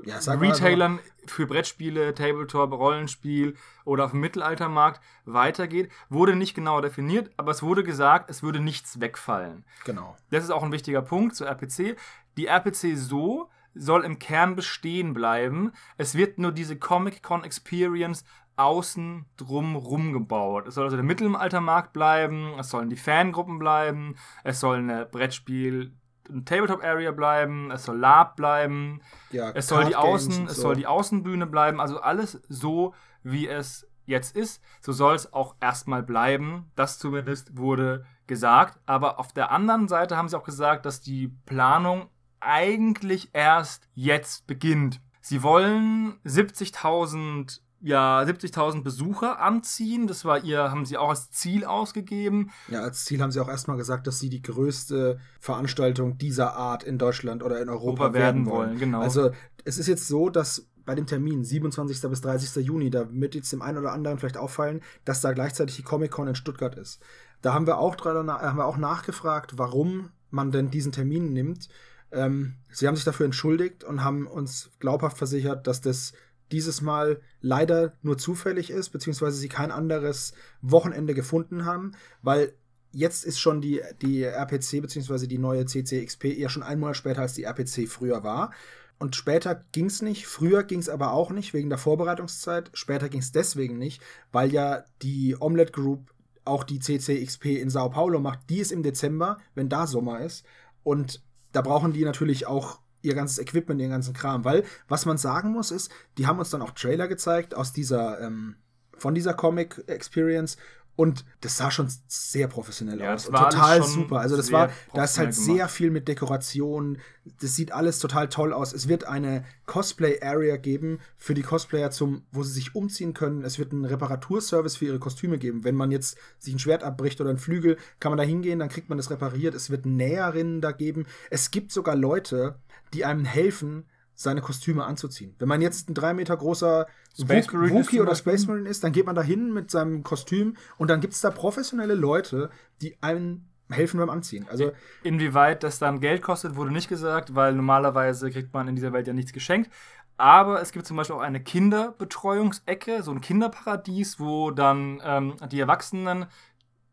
ja, 0.04 0.18
Retailern 0.18 1.00
für 1.26 1.46
Brettspiele, 1.46 2.14
Tabletop, 2.14 2.72
Rollenspiel 2.72 3.56
oder 3.84 4.04
auf 4.04 4.10
dem 4.12 4.20
Mittelaltermarkt 4.20 5.00
weitergeht, 5.24 5.90
wurde 6.08 6.36
nicht 6.36 6.54
genauer 6.54 6.82
definiert, 6.82 7.30
aber 7.36 7.50
es 7.50 7.62
wurde 7.62 7.84
gesagt, 7.84 8.30
es 8.30 8.42
würde 8.42 8.60
nichts 8.60 9.00
wegfallen. 9.00 9.64
Genau. 9.84 10.16
Das 10.30 10.44
ist 10.44 10.50
auch 10.50 10.62
ein 10.62 10.72
wichtiger 10.72 11.02
Punkt 11.02 11.36
zur 11.36 11.46
RPC. 11.48 11.96
Die 12.36 12.46
RPC 12.46 12.96
so 12.96 13.48
soll 13.74 14.04
im 14.04 14.18
Kern 14.18 14.56
bestehen 14.56 15.14
bleiben. 15.14 15.72
Es 15.96 16.14
wird 16.14 16.38
nur 16.38 16.52
diese 16.52 16.76
Comic-Con 16.76 17.44
Experience 17.44 18.24
außen 18.56 19.24
drum 19.36 19.76
rum 19.76 20.12
gebaut. 20.12 20.66
Es 20.66 20.74
soll 20.74 20.84
also 20.84 20.96
der 20.96 21.04
Mittelaltermarkt 21.04 21.92
bleiben, 21.92 22.52
es 22.58 22.68
sollen 22.68 22.90
die 22.90 22.96
Fangruppen 22.96 23.58
bleiben, 23.58 24.16
es 24.44 24.60
soll 24.60 24.78
eine 24.78 25.06
Brettspiel 25.06 25.94
Tabletop-Area 26.44 27.12
bleiben, 27.12 27.70
es 27.70 27.84
soll 27.84 27.98
Lab 27.98 28.36
bleiben, 28.36 29.00
ja, 29.30 29.50
es, 29.50 29.68
soll 29.68 29.84
die 29.84 29.96
Außen, 29.96 30.46
es 30.46 30.56
soll 30.56 30.76
die 30.76 30.86
Außenbühne 30.86 31.46
bleiben, 31.46 31.80
also 31.80 32.00
alles 32.00 32.40
so, 32.48 32.94
wie 33.22 33.48
es 33.48 33.86
jetzt 34.06 34.36
ist. 34.36 34.62
So 34.80 34.92
soll 34.92 35.14
es 35.14 35.32
auch 35.32 35.54
erstmal 35.60 36.02
bleiben. 36.02 36.70
Das 36.74 36.98
zumindest 36.98 37.56
wurde 37.56 38.04
gesagt. 38.26 38.78
Aber 38.84 39.18
auf 39.18 39.32
der 39.32 39.50
anderen 39.50 39.88
Seite 39.88 40.16
haben 40.16 40.28
sie 40.28 40.36
auch 40.36 40.44
gesagt, 40.44 40.84
dass 40.84 41.00
die 41.00 41.28
Planung 41.46 42.10
eigentlich 42.40 43.30
erst 43.32 43.88
jetzt 43.94 44.46
beginnt. 44.46 45.00
Sie 45.20 45.42
wollen 45.42 46.18
70.000 46.24 47.60
ja 47.80 48.20
70.000 48.20 48.82
Besucher 48.82 49.40
anziehen. 49.40 50.06
Das 50.06 50.24
war 50.24 50.44
ihr, 50.44 50.70
haben 50.70 50.84
sie 50.84 50.96
auch 50.96 51.10
als 51.10 51.30
Ziel 51.30 51.64
ausgegeben. 51.64 52.50
Ja, 52.68 52.82
als 52.82 53.04
Ziel 53.04 53.20
haben 53.22 53.30
sie 53.30 53.40
auch 53.40 53.48
erstmal 53.48 53.76
gesagt, 53.76 54.06
dass 54.06 54.18
sie 54.18 54.28
die 54.28 54.42
größte 54.42 55.18
Veranstaltung 55.40 56.18
dieser 56.18 56.54
Art 56.56 56.82
in 56.82 56.98
Deutschland 56.98 57.42
oder 57.42 57.60
in 57.60 57.68
Europa, 57.68 58.04
Europa 58.04 58.14
werden 58.14 58.46
wollen. 58.46 58.78
Genau. 58.78 59.00
Also 59.00 59.30
es 59.64 59.78
ist 59.78 59.86
jetzt 59.86 60.06
so, 60.08 60.30
dass 60.30 60.66
bei 60.84 60.94
dem 60.94 61.06
Termin 61.06 61.44
27. 61.44 62.00
bis 62.10 62.20
30. 62.20 62.64
Juni, 62.64 62.90
da 62.90 63.06
wird 63.10 63.34
jetzt 63.34 63.52
dem 63.52 63.62
einen 63.62 63.78
oder 63.78 63.92
anderen 63.92 64.18
vielleicht 64.18 64.36
auffallen, 64.36 64.80
dass 65.04 65.20
da 65.20 65.32
gleichzeitig 65.32 65.76
die 65.76 65.82
Comic-Con 65.82 66.28
in 66.28 66.34
Stuttgart 66.34 66.74
ist. 66.74 67.00
Da 67.42 67.54
haben 67.54 67.66
wir 67.66 67.78
auch, 67.78 67.96
haben 68.04 68.58
wir 68.58 68.66
auch 68.66 68.76
nachgefragt, 68.76 69.56
warum 69.56 70.10
man 70.30 70.50
denn 70.50 70.70
diesen 70.70 70.92
Termin 70.92 71.32
nimmt. 71.32 71.68
Ähm, 72.12 72.56
sie 72.70 72.88
haben 72.88 72.96
sich 72.96 73.04
dafür 73.04 73.26
entschuldigt 73.26 73.84
und 73.84 74.02
haben 74.02 74.26
uns 74.26 74.70
glaubhaft 74.80 75.16
versichert, 75.16 75.66
dass 75.66 75.80
das 75.80 76.12
dieses 76.52 76.80
Mal 76.80 77.20
leider 77.40 77.94
nur 78.02 78.18
zufällig 78.18 78.70
ist, 78.70 78.90
beziehungsweise 78.90 79.36
sie 79.36 79.48
kein 79.48 79.70
anderes 79.70 80.32
Wochenende 80.62 81.14
gefunden 81.14 81.64
haben, 81.64 81.92
weil 82.22 82.52
jetzt 82.92 83.24
ist 83.24 83.38
schon 83.38 83.60
die, 83.60 83.80
die 84.02 84.22
RPC, 84.22 84.82
beziehungsweise 84.82 85.28
die 85.28 85.38
neue 85.38 85.66
CCXP 85.66 86.24
eher 86.36 86.48
schon 86.48 86.62
ein 86.62 86.80
Monat 86.80 86.96
später 86.96 87.22
als 87.22 87.34
die 87.34 87.44
RPC 87.44 87.88
früher 87.88 88.24
war. 88.24 88.52
Und 88.98 89.16
später 89.16 89.64
ging 89.72 89.86
es 89.86 90.02
nicht, 90.02 90.26
früher 90.26 90.62
ging 90.62 90.78
es 90.78 90.90
aber 90.90 91.12
auch 91.12 91.30
nicht 91.30 91.54
wegen 91.54 91.70
der 91.70 91.78
Vorbereitungszeit. 91.78 92.70
Später 92.74 93.08
ging 93.08 93.20
es 93.20 93.32
deswegen 93.32 93.78
nicht, 93.78 94.02
weil 94.30 94.52
ja 94.52 94.84
die 95.00 95.36
Omelette 95.40 95.72
Group 95.72 96.12
auch 96.44 96.64
die 96.64 96.80
CCXP 96.80 97.46
in 97.46 97.70
Sao 97.70 97.88
Paulo 97.88 98.20
macht. 98.20 98.40
Die 98.50 98.58
ist 98.58 98.72
im 98.72 98.82
Dezember, 98.82 99.38
wenn 99.54 99.70
da 99.70 99.86
Sommer 99.86 100.20
ist. 100.20 100.44
Und 100.82 101.22
da 101.52 101.62
brauchen 101.62 101.92
die 101.92 102.04
natürlich 102.04 102.46
auch 102.46 102.80
ihr 103.02 103.14
ganzes 103.14 103.38
Equipment, 103.38 103.80
ihren 103.80 103.90
ganzen 103.90 104.14
Kram. 104.14 104.44
Weil, 104.44 104.64
was 104.88 105.06
man 105.06 105.18
sagen 105.18 105.50
muss, 105.52 105.70
ist, 105.70 105.90
die 106.18 106.26
haben 106.26 106.38
uns 106.38 106.50
dann 106.50 106.62
auch 106.62 106.72
Trailer 106.72 107.08
gezeigt 107.08 107.54
aus 107.54 107.72
dieser, 107.72 108.20
ähm, 108.20 108.56
von 108.96 109.14
dieser 109.14 109.34
Comic 109.34 109.82
Experience 109.86 110.56
und 110.96 111.24
das 111.40 111.56
sah 111.56 111.70
schon 111.70 111.88
sehr 112.08 112.46
professionell 112.46 113.00
ja, 113.00 113.14
aus. 113.14 113.24
Total 113.24 113.82
super. 113.82 114.20
Also 114.20 114.36
das 114.36 114.52
war, 114.52 114.70
da 114.92 115.04
ist 115.04 115.18
halt 115.18 115.30
gemacht. 115.30 115.44
sehr 115.44 115.68
viel 115.68 115.90
mit 115.90 116.08
Dekoration. 116.08 116.98
Das 117.40 117.56
sieht 117.56 117.72
alles 117.72 118.00
total 118.00 118.28
toll 118.28 118.52
aus. 118.52 118.72
Es 118.72 118.86
wird 118.86 119.04
eine 119.04 119.44
Cosplay-Area 119.66 120.56
geben 120.56 121.00
für 121.16 121.32
die 121.32 121.42
Cosplayer, 121.42 121.90
zum, 121.90 122.26
wo 122.32 122.42
sie 122.42 122.52
sich 122.52 122.74
umziehen 122.74 123.14
können. 123.14 123.44
Es 123.44 123.58
wird 123.58 123.72
einen 123.72 123.86
Reparaturservice 123.86 124.76
für 124.76 124.86
ihre 124.86 124.98
Kostüme 124.98 125.38
geben. 125.38 125.64
Wenn 125.64 125.74
man 125.74 125.90
jetzt 125.90 126.18
sich 126.38 126.54
ein 126.54 126.58
Schwert 126.58 126.82
abbricht 126.82 127.20
oder 127.20 127.30
ein 127.30 127.38
Flügel, 127.38 127.78
kann 127.98 128.10
man 128.10 128.18
da 128.18 128.24
hingehen, 128.24 128.58
dann 128.58 128.68
kriegt 128.68 128.88
man 128.88 128.98
das 128.98 129.10
repariert. 129.10 129.54
Es 129.54 129.70
wird 129.70 129.86
Näherinnen 129.86 130.60
da 130.60 130.72
geben. 130.72 131.06
Es 131.30 131.50
gibt 131.50 131.72
sogar 131.72 131.96
Leute, 131.96 132.58
die 132.92 133.04
einem 133.04 133.24
helfen, 133.24 133.86
seine 134.20 134.42
Kostüme 134.42 134.84
anzuziehen. 134.84 135.34
Wenn 135.38 135.48
man 135.48 135.62
jetzt 135.62 135.88
ein 135.88 135.94
drei 135.94 136.12
Meter 136.12 136.36
großer 136.36 136.86
Wookie 137.16 138.00
oder 138.00 138.14
Space 138.14 138.46
Marine 138.46 138.68
ist, 138.68 138.84
dann 138.84 138.92
geht 138.92 139.06
man 139.06 139.14
da 139.14 139.22
hin 139.22 139.52
mit 139.54 139.70
seinem 139.70 140.02
Kostüm 140.02 140.56
und 140.76 140.88
dann 140.88 141.00
gibt 141.00 141.14
es 141.14 141.22
da 141.22 141.30
professionelle 141.30 141.94
Leute, 141.94 142.50
die 142.82 143.02
einem 143.02 143.46
helfen 143.70 143.98
beim 143.98 144.10
Anziehen. 144.10 144.46
Also 144.50 144.72
Inwieweit 145.02 145.62
das 145.62 145.78
dann 145.78 146.00
Geld 146.00 146.20
kostet, 146.20 146.56
wurde 146.56 146.70
nicht 146.70 146.88
gesagt, 146.88 147.34
weil 147.34 147.54
normalerweise 147.54 148.30
kriegt 148.30 148.52
man 148.52 148.68
in 148.68 148.76
dieser 148.76 148.92
Welt 148.92 149.06
ja 149.06 149.14
nichts 149.14 149.32
geschenkt. 149.32 149.70
Aber 150.18 150.60
es 150.60 150.72
gibt 150.72 150.84
zum 150.84 150.98
Beispiel 150.98 151.16
auch 151.16 151.22
eine 151.22 151.42
Kinderbetreuungsecke, 151.42 153.02
so 153.02 153.12
ein 153.12 153.22
Kinderparadies, 153.22 154.20
wo 154.20 154.50
dann 154.50 155.00
ähm, 155.02 155.36
die 155.50 155.60
Erwachsenen 155.60 156.26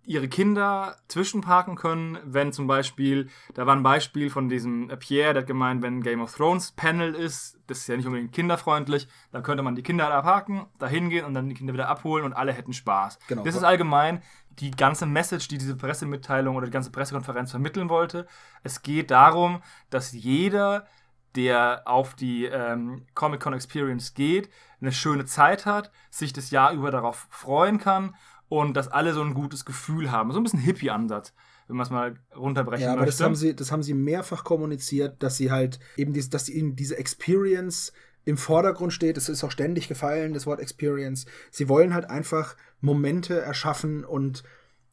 ihre 0.07 0.29
Kinder 0.29 0.95
zwischenparken 1.09 1.75
können, 1.75 2.17
wenn 2.23 2.53
zum 2.53 2.65
Beispiel, 2.65 3.29
da 3.53 3.65
war 3.65 3.75
ein 3.75 3.83
Beispiel 3.83 4.29
von 4.29 4.47
diesem 4.47 4.87
Pierre, 4.99 5.33
der 5.33 5.41
hat 5.41 5.47
gemeint, 5.47 5.83
wenn 5.83 6.01
Game 6.01 6.21
of 6.21 6.33
Thrones 6.33 6.71
Panel 6.71 7.13
ist, 7.13 7.59
das 7.67 7.79
ist 7.79 7.87
ja 7.87 7.97
nicht 7.97 8.05
unbedingt 8.05 8.31
kinderfreundlich, 8.31 9.09
dann 9.31 9.43
könnte 9.43 9.63
man 9.63 9.75
die 9.75 9.83
Kinder 9.83 10.07
da 10.07 10.21
parken, 10.21 10.65
da 10.79 10.87
hingehen 10.87 11.25
und 11.25 11.33
dann 11.33 11.49
die 11.49 11.55
Kinder 11.55 11.73
wieder 11.73 11.89
abholen 11.89 12.23
und 12.23 12.33
alle 12.33 12.53
hätten 12.53 12.71
Spaß. 12.71 13.19
Genau. 13.27 13.43
Das 13.43 13.55
ist 13.55 13.63
allgemein 13.63 14.21
die 14.59 14.71
ganze 14.71 15.05
Message, 15.05 15.49
die 15.49 15.57
diese 15.57 15.75
Pressemitteilung 15.75 16.55
oder 16.55 16.67
die 16.67 16.71
ganze 16.71 16.89
Pressekonferenz 16.89 17.51
vermitteln 17.51 17.89
wollte. 17.89 18.27
Es 18.63 18.81
geht 18.81 19.11
darum, 19.11 19.61
dass 19.89 20.13
jeder, 20.13 20.87
der 21.35 21.81
auf 21.83 22.15
die 22.15 22.45
ähm, 22.45 23.05
Comic-Con 23.13 23.53
Experience 23.53 24.13
geht, 24.13 24.49
eine 24.79 24.93
schöne 24.93 25.25
Zeit 25.25 25.65
hat, 25.65 25.91
sich 26.09 26.31
das 26.31 26.49
Jahr 26.49 26.71
über 26.71 26.91
darauf 26.91 27.27
freuen 27.29 27.77
kann 27.77 28.15
und 28.49 28.75
dass 28.75 28.87
alle 28.87 29.13
so 29.13 29.21
ein 29.21 29.33
gutes 29.33 29.65
Gefühl 29.65 30.11
haben. 30.11 30.31
So 30.31 30.39
ein 30.39 30.43
bisschen 30.43 30.59
Hippie-Ansatz, 30.59 31.33
wenn 31.67 31.75
man 31.75 31.85
es 31.85 31.89
mal 31.89 32.15
runterbrechen 32.35 32.83
Ja, 32.83 32.93
aber 32.93 33.01
möchte. 33.01 33.17
das 33.17 33.25
haben, 33.25 33.35
sie, 33.35 33.55
das 33.55 33.71
haben 33.71 33.83
sie 33.83 33.93
mehrfach 33.93 34.43
kommuniziert, 34.43 35.21
dass 35.21 35.37
sie 35.37 35.51
halt 35.51 35.79
eben 35.97 36.13
dies, 36.13 36.29
dass 36.29 36.49
ihnen 36.49 36.75
diese 36.75 36.97
Experience 36.97 37.91
im 38.25 38.37
Vordergrund 38.37 38.93
steht. 38.93 39.17
Es 39.17 39.29
ist 39.29 39.43
auch 39.43 39.51
ständig 39.51 39.87
gefallen, 39.87 40.33
das 40.33 40.45
Wort 40.45 40.59
Experience. 40.59 41.25
Sie 41.51 41.69
wollen 41.69 41.93
halt 41.93 42.09
einfach 42.09 42.55
Momente 42.81 43.39
erschaffen 43.39 44.03
und 44.03 44.43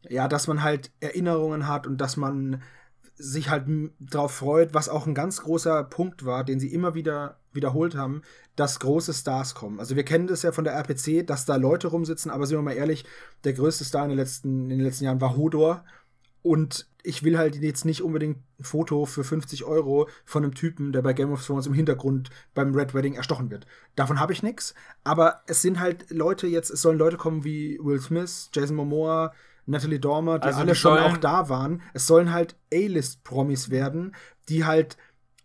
ja, 0.09 0.29
dass 0.29 0.47
man 0.47 0.63
halt 0.63 0.91
Erinnerungen 1.01 1.67
hat 1.67 1.87
und 1.87 1.99
dass 1.99 2.17
man 2.17 2.63
sich 3.17 3.49
halt 3.49 3.67
drauf 4.01 4.33
freut, 4.33 4.75
was 4.75 4.89
auch 4.89 5.07
ein 5.07 5.15
ganz 5.15 5.43
großer 5.43 5.85
Punkt 5.85 6.25
war, 6.25 6.45
den 6.45 6.59
sie 6.59 6.73
immer 6.73 6.95
wieder 6.95 7.39
wiederholt 7.53 7.95
haben, 7.95 8.23
dass 8.57 8.81
große 8.81 9.15
Stars 9.15 9.55
kommen. 9.55 9.79
Also 9.79 9.97
wir 9.97 10.05
kennen 10.05 10.27
das 10.27 10.43
ja 10.43 10.53
von 10.53 10.65
der 10.65 10.75
RPC, 10.75 11.27
dass 11.27 11.47
da 11.47 11.57
Leute 11.57 11.89
rumsitzen, 11.89 12.31
aber 12.31 12.47
sind 12.47 12.59
wir 12.59 12.63
mal 12.63 12.73
ehrlich, 12.73 13.05
der 13.45 13.53
größte 13.53 13.85
Star 13.85 14.05
in 14.05 14.11
den 14.11 14.19
letzten, 14.19 14.71
in 14.71 14.79
den 14.79 14.87
letzten 14.87 15.05
Jahren 15.05 15.21
war 15.21 15.37
Hodor. 15.37 15.85
Und 16.43 16.89
ich 17.03 17.23
will 17.23 17.39
halt 17.39 17.57
jetzt 17.57 17.85
nicht 17.85 18.03
unbedingt 18.03 18.39
ein 18.59 18.65
Foto 18.65 19.07
für 19.07 19.25
50 19.25 19.65
Euro 19.65 20.09
von 20.25 20.43
einem 20.43 20.55
Typen, 20.55 20.93
der 20.93 21.03
bei 21.03 21.13
Game 21.13 21.33
of 21.33 21.47
Thrones 21.47 21.67
im 21.67 21.73
Hintergrund 21.73 22.31
beim 22.53 22.75
Red 22.75 22.95
Wedding 22.95 23.15
erstochen 23.15 23.51
wird. 23.51 23.67
Davon 23.95 24.21
habe 24.21 24.33
ich 24.33 24.43
nichts. 24.43 24.75
Aber 25.05 25.43
es 25.47 25.63
sind 25.63 25.81
halt 25.81 26.11
Leute 26.11 26.47
jetzt, 26.47 26.71
es 26.71 26.83
sollen 26.83 26.99
Leute 26.99 27.17
kommen 27.17 27.45
wie 27.45 27.79
Will 27.81 28.01
Smith, 28.01 28.51
Jason 28.53 28.77
Momoa, 28.77 29.33
Natalie 29.67 30.01
Dormer, 30.01 30.39
die 30.39 30.47
Also 30.47 30.61
alle 30.61 30.73
die 30.73 30.79
schon 30.79 30.99
auch 30.99 31.17
da 31.17 31.49
waren. 31.49 31.83
Es 31.93 32.07
sollen 32.07 32.33
halt 32.33 32.57
A-List-Promis 32.73 33.71
werden, 33.71 34.15
die 34.49 34.65
halt, 34.65 34.97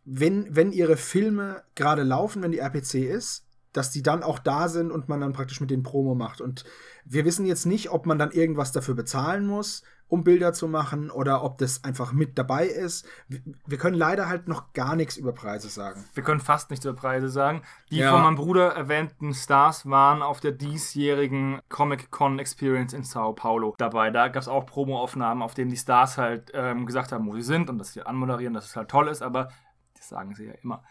wenn, 0.05 0.53
wenn 0.55 0.71
ihre 0.71 0.97
Filme 0.97 1.63
gerade 1.75 2.03
laufen, 2.03 2.41
wenn 2.41 2.51
die 2.51 2.59
RPC 2.59 2.95
ist, 2.95 3.45
dass 3.71 3.91
die 3.91 4.01
dann 4.01 4.23
auch 4.23 4.39
da 4.39 4.67
sind 4.67 4.91
und 4.91 5.09
man 5.09 5.21
dann 5.21 5.33
praktisch 5.33 5.61
mit 5.61 5.69
denen 5.69 5.83
Promo 5.83 6.15
macht. 6.15 6.41
Und 6.41 6.65
wir 7.05 7.23
wissen 7.25 7.45
jetzt 7.45 7.65
nicht, 7.65 7.91
ob 7.91 8.05
man 8.05 8.17
dann 8.17 8.31
irgendwas 8.31 8.71
dafür 8.71 8.95
bezahlen 8.95 9.45
muss, 9.45 9.83
um 10.09 10.23
Bilder 10.23 10.51
zu 10.53 10.67
machen, 10.67 11.09
oder 11.11 11.43
ob 11.43 11.59
das 11.59 11.83
einfach 11.83 12.11
mit 12.11 12.37
dabei 12.37 12.65
ist. 12.65 13.07
Wir- 13.27 13.77
können 13.77 13.95
leider 13.95 14.27
halt 14.27 14.47
noch 14.47 14.73
gar 14.73 14.95
nichts 14.95 15.15
über 15.15 15.31
Preise 15.31 15.69
sagen. 15.69 16.03
Wir 16.15 16.23
können 16.23 16.39
fast 16.41 16.69
nichts 16.71 16.83
über 16.85 16.95
Preise 16.95 17.29
sagen. 17.29 17.61
Die 17.91 17.97
Ja. 17.99 18.11
von 18.11 18.23
meinem 18.23 18.35
Bruder 18.35 18.73
erwähnten 18.73 19.33
Stars 19.33 19.87
waren 19.89 20.21
auf 20.21 20.39
der 20.41 20.51
diesjährigen 20.51 21.61
Comic-Con 21.69 22.39
Experience 22.39 22.91
in 22.93 23.03
Sao 23.03 23.33
Paulo 23.33 23.75
dabei. 23.77 24.09
Da 24.09 24.27
gab 24.27 24.41
es 24.41 24.47
auch 24.47 24.65
Promo-Aufnahmen, 24.65 25.41
auf 25.41 25.53
denen 25.53 25.69
die 25.69 25.77
Stars 25.77 26.17
halt 26.17 26.51
ähm, 26.53 26.85
gesagt 26.85 27.11
haben, 27.11 27.25
wo 27.27 27.35
sie 27.35 27.41
sind 27.43 27.69
und 27.69 27.77
dass 27.77 27.93
sie 27.93 28.01
anmoderieren, 28.01 28.53
dass 28.53 28.65
es 28.65 28.75
halt 28.75 28.89
toll 28.89 29.07
ist, 29.07 29.21
aber 29.21 29.49
das 29.95 30.09
sagen 30.09 30.33
sie 30.35 30.45
ja 30.47 30.53
immer. 30.63 30.83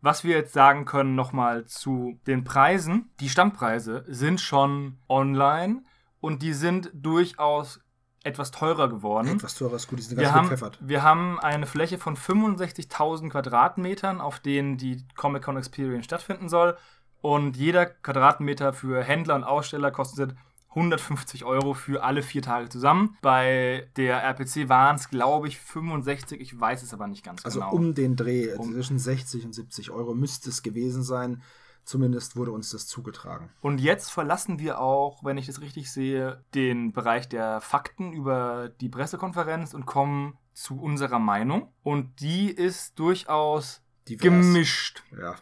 Was 0.00 0.24
wir 0.24 0.36
jetzt 0.36 0.52
sagen 0.52 0.84
können 0.84 1.14
nochmal 1.14 1.64
zu 1.66 2.18
den 2.26 2.44
Preisen. 2.44 3.10
Die 3.20 3.28
Stammpreise 3.28 4.04
sind 4.08 4.40
schon 4.40 4.98
online 5.08 5.82
und 6.20 6.42
die 6.42 6.52
sind 6.52 6.90
durchaus 6.94 7.80
etwas 8.26 8.50
teurer 8.50 8.88
geworden. 8.88 9.28
Etwas 9.28 9.54
teurer 9.54 9.76
ist 9.76 9.88
gut, 9.88 9.98
die 9.98 10.02
sind 10.02 10.16
Wir 10.18 10.24
ganz 10.24 10.34
haben, 10.36 10.44
gepfeffert. 10.48 10.78
wir 10.80 11.02
haben 11.02 11.38
eine 11.40 11.66
Fläche 11.66 11.96
von 11.98 12.16
65.000 12.16 13.30
Quadratmetern, 13.30 14.20
auf 14.20 14.40
denen 14.40 14.76
die 14.76 15.04
Comic-Con 15.16 15.56
Experience 15.56 16.04
stattfinden 16.04 16.48
soll. 16.48 16.76
Und 17.22 17.56
jeder 17.56 17.86
Quadratmeter 17.86 18.72
für 18.72 19.02
Händler 19.02 19.34
und 19.36 19.44
Aussteller 19.44 19.90
kostet 19.90 20.34
150 20.70 21.44
Euro 21.44 21.72
für 21.72 22.02
alle 22.04 22.22
vier 22.22 22.42
Tage 22.42 22.68
zusammen. 22.68 23.16
Bei 23.22 23.88
der 23.96 24.22
RPC 24.22 24.68
waren 24.68 24.96
es, 24.96 25.08
glaube 25.08 25.48
ich, 25.48 25.58
65. 25.58 26.38
Ich 26.40 26.60
weiß 26.60 26.82
es 26.82 26.92
aber 26.92 27.06
nicht 27.06 27.24
ganz 27.24 27.44
Also 27.46 27.60
genau. 27.60 27.72
um 27.72 27.94
den 27.94 28.14
Dreh, 28.16 28.52
Um- 28.54 28.72
zwischen 28.74 28.98
60 28.98 29.44
und 29.46 29.54
70 29.54 29.90
Euro 29.90 30.14
müsste 30.14 30.50
es 30.50 30.62
gewesen 30.62 31.02
sein. 31.02 31.42
Zumindest 31.86 32.34
wurde 32.34 32.50
uns 32.50 32.70
das 32.70 32.88
zugetragen. 32.88 33.48
Und 33.60 33.80
jetzt 33.80 34.10
verlassen 34.10 34.58
wir 34.58 34.80
auch, 34.80 35.22
wenn 35.22 35.38
ich 35.38 35.46
das 35.46 35.60
richtig 35.60 35.92
sehe, 35.92 36.44
den 36.52 36.92
Bereich 36.92 37.28
der 37.28 37.60
Fakten 37.60 38.12
über 38.12 38.68
die 38.80 38.88
Pressekonferenz 38.88 39.72
und 39.72 39.86
kommen 39.86 40.36
zu 40.52 40.80
unserer 40.80 41.20
Meinung. 41.20 41.72
Und 41.84 42.20
die 42.20 42.50
ist 42.50 42.98
durchaus 42.98 43.82
Divers. 44.08 44.20
gemischt. 44.20 45.04
Ja. 45.16 45.36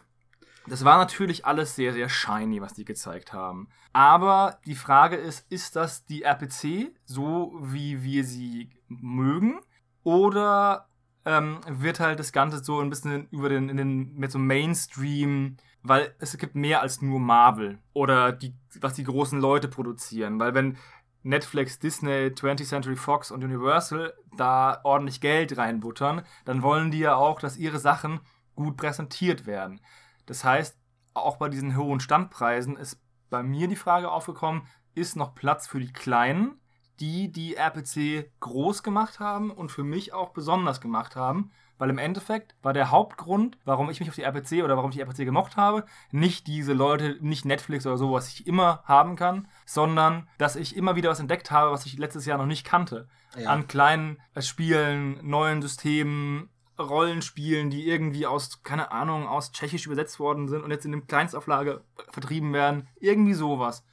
Das 0.67 0.85
war 0.85 0.99
natürlich 0.99 1.47
alles 1.47 1.75
sehr, 1.75 1.93
sehr 1.93 2.09
shiny, 2.09 2.61
was 2.61 2.75
die 2.75 2.85
gezeigt 2.85 3.33
haben. 3.33 3.67
Aber 3.91 4.59
die 4.67 4.75
Frage 4.75 5.15
ist, 5.15 5.51
ist 5.51 5.75
das 5.75 6.05
die 6.05 6.21
RPC, 6.21 6.93
so 7.05 7.53
wie 7.59 8.03
wir 8.03 8.23
sie 8.23 8.69
mögen? 8.87 9.61
Oder 10.03 10.89
ähm, 11.25 11.59
wird 11.67 11.99
halt 11.99 12.19
das 12.19 12.31
Ganze 12.31 12.63
so 12.63 12.79
ein 12.81 12.91
bisschen 12.91 13.27
über 13.31 13.49
den, 13.49 13.69
in 13.69 13.77
den, 13.77 14.13
mit 14.13 14.31
so 14.31 14.37
Mainstream, 14.37 15.57
weil 15.87 16.15
es 16.19 16.37
gibt 16.37 16.55
mehr 16.55 16.81
als 16.81 17.01
nur 17.01 17.19
Marvel 17.19 17.79
oder 17.93 18.31
die, 18.31 18.55
was 18.81 18.93
die 18.93 19.03
großen 19.03 19.39
Leute 19.39 19.67
produzieren. 19.67 20.39
Weil 20.39 20.53
wenn 20.55 20.77
Netflix, 21.21 21.79
Disney, 21.79 22.27
20th 22.27 22.67
Century 22.67 22.95
Fox 22.95 23.31
und 23.31 23.43
Universal 23.43 24.13
da 24.35 24.79
ordentlich 24.83 25.21
Geld 25.21 25.57
reinbuttern, 25.57 26.23
dann 26.45 26.61
wollen 26.61 26.91
die 26.91 26.99
ja 26.99 27.15
auch, 27.15 27.39
dass 27.39 27.57
ihre 27.57 27.79
Sachen 27.79 28.19
gut 28.55 28.77
präsentiert 28.77 29.45
werden. 29.45 29.81
Das 30.25 30.43
heißt, 30.43 30.77
auch 31.13 31.37
bei 31.37 31.49
diesen 31.49 31.75
hohen 31.77 31.99
Standpreisen 31.99 32.77
ist 32.77 32.99
bei 33.29 33.43
mir 33.43 33.67
die 33.67 33.75
Frage 33.75 34.11
aufgekommen, 34.11 34.67
ist 34.93 35.15
noch 35.15 35.35
Platz 35.35 35.67
für 35.67 35.79
die 35.79 35.93
Kleinen, 35.93 36.59
die 36.99 37.31
die 37.31 37.55
RPC 37.55 38.31
groß 38.39 38.81
gemacht 38.81 39.19
haben 39.19 39.51
und 39.51 39.71
für 39.71 39.83
mich 39.83 40.13
auch 40.13 40.29
besonders 40.29 40.81
gemacht 40.81 41.15
haben, 41.15 41.51
weil 41.77 41.89
im 41.89 41.97
Endeffekt 41.97 42.55
war 42.61 42.73
der 42.73 42.91
Hauptgrund, 42.91 43.57
warum 43.65 43.89
ich 43.89 43.99
mich 43.99 44.09
auf 44.09 44.15
die 44.15 44.23
RPC 44.23 44.63
oder 44.63 44.77
warum 44.77 44.91
ich 44.91 44.95
die 44.95 45.01
RPC 45.01 45.25
gemocht 45.25 45.57
habe, 45.57 45.85
nicht 46.11 46.47
diese 46.47 46.73
Leute, 46.73 47.17
nicht 47.21 47.45
Netflix 47.45 47.85
oder 47.85 47.97
so, 47.97 48.13
was 48.13 48.29
ich 48.29 48.47
immer 48.47 48.83
haben 48.85 49.15
kann, 49.15 49.47
sondern 49.65 50.27
dass 50.37 50.55
ich 50.55 50.75
immer 50.75 50.95
wieder 50.95 51.09
was 51.09 51.19
entdeckt 51.19 51.51
habe, 51.51 51.71
was 51.71 51.85
ich 51.85 51.97
letztes 51.97 52.25
Jahr 52.25 52.37
noch 52.37 52.45
nicht 52.45 52.65
kannte. 52.65 53.07
Ja. 53.37 53.49
An 53.49 53.67
kleinen 53.67 54.21
äh, 54.33 54.41
Spielen, 54.41 55.19
neuen 55.27 55.61
Systemen, 55.61 56.49
Rollenspielen, 56.79 57.69
die 57.69 57.87
irgendwie 57.87 58.25
aus, 58.25 58.63
keine 58.63 58.91
Ahnung, 58.91 59.27
aus 59.27 59.51
Tschechisch 59.51 59.85
übersetzt 59.85 60.19
worden 60.19 60.47
sind 60.47 60.63
und 60.63 60.71
jetzt 60.71 60.85
in 60.85 60.91
dem 60.91 61.07
Kleinstauflage 61.07 61.83
vertrieben 62.11 62.53
werden. 62.53 62.87
Irgendwie 62.99 63.33
sowas. 63.33 63.85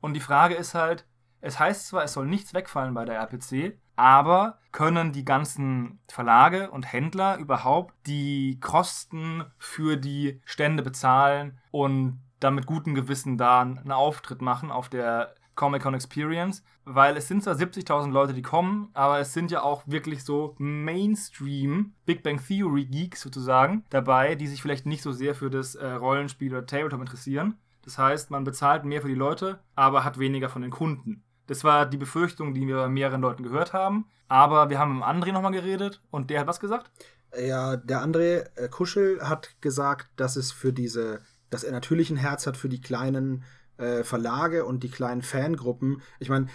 Und 0.00 0.14
die 0.14 0.20
Frage 0.20 0.54
ist 0.54 0.74
halt, 0.74 1.06
es 1.40 1.58
heißt 1.58 1.88
zwar, 1.88 2.04
es 2.04 2.12
soll 2.12 2.26
nichts 2.26 2.54
wegfallen 2.54 2.94
bei 2.94 3.04
der 3.04 3.16
RPC, 3.16 3.78
aber 4.02 4.58
können 4.72 5.12
die 5.12 5.24
ganzen 5.24 6.00
Verlage 6.08 6.72
und 6.72 6.92
Händler 6.92 7.38
überhaupt 7.38 7.94
die 8.08 8.58
Kosten 8.58 9.44
für 9.58 9.96
die 9.96 10.40
Stände 10.44 10.82
bezahlen 10.82 11.56
und 11.70 12.20
damit 12.40 12.66
guten 12.66 12.96
Gewissen 12.96 13.38
da 13.38 13.60
einen 13.60 13.92
Auftritt 13.92 14.42
machen 14.42 14.72
auf 14.72 14.88
der 14.88 15.36
Comic-Con 15.54 15.94
Experience? 15.94 16.64
Weil 16.84 17.16
es 17.16 17.28
sind 17.28 17.44
zwar 17.44 17.54
70.000 17.54 18.10
Leute, 18.10 18.34
die 18.34 18.42
kommen, 18.42 18.88
aber 18.92 19.20
es 19.20 19.34
sind 19.34 19.52
ja 19.52 19.62
auch 19.62 19.84
wirklich 19.86 20.24
so 20.24 20.56
Mainstream 20.58 21.92
Big 22.04 22.24
Bang 22.24 22.44
Theory 22.44 22.86
Geeks 22.86 23.20
sozusagen 23.20 23.84
dabei, 23.90 24.34
die 24.34 24.48
sich 24.48 24.60
vielleicht 24.60 24.84
nicht 24.84 25.02
so 25.02 25.12
sehr 25.12 25.36
für 25.36 25.48
das 25.48 25.76
äh, 25.76 25.86
Rollenspiel 25.86 26.50
oder 26.50 26.66
Tabletop 26.66 27.00
interessieren. 27.00 27.54
Das 27.84 27.98
heißt, 27.98 28.32
man 28.32 28.42
bezahlt 28.42 28.84
mehr 28.84 29.00
für 29.00 29.08
die 29.08 29.14
Leute, 29.14 29.60
aber 29.76 30.02
hat 30.02 30.18
weniger 30.18 30.48
von 30.48 30.62
den 30.62 30.72
Kunden. 30.72 31.22
Das 31.46 31.64
war 31.64 31.86
die 31.86 31.96
Befürchtung, 31.96 32.54
die 32.54 32.66
wir 32.66 32.76
bei 32.76 32.88
mehreren 32.88 33.20
Leuten 33.20 33.42
gehört 33.42 33.72
haben. 33.72 34.06
Aber 34.28 34.70
wir 34.70 34.78
haben 34.78 34.96
mit 34.96 35.04
André 35.04 35.32
nochmal 35.32 35.52
geredet 35.52 36.00
und 36.10 36.30
der 36.30 36.40
hat 36.40 36.46
was 36.46 36.60
gesagt? 36.60 36.90
Ja, 37.38 37.76
der 37.76 38.02
André 38.02 38.46
äh, 38.56 38.68
Kuschel 38.68 39.20
hat 39.22 39.60
gesagt, 39.60 40.08
dass 40.16 40.36
es 40.36 40.52
für 40.52 40.72
diese, 40.72 41.20
dass 41.50 41.64
er 41.64 41.72
natürlich 41.72 42.10
ein 42.10 42.16
Herz 42.16 42.46
hat 42.46 42.56
für 42.56 42.68
die 42.68 42.80
kleinen 42.80 43.44
äh, 43.78 44.04
Verlage 44.04 44.64
und 44.64 44.82
die 44.82 44.90
kleinen 44.90 45.22
Fangruppen. 45.22 46.02
Ich 46.18 46.28
meine, 46.28 46.46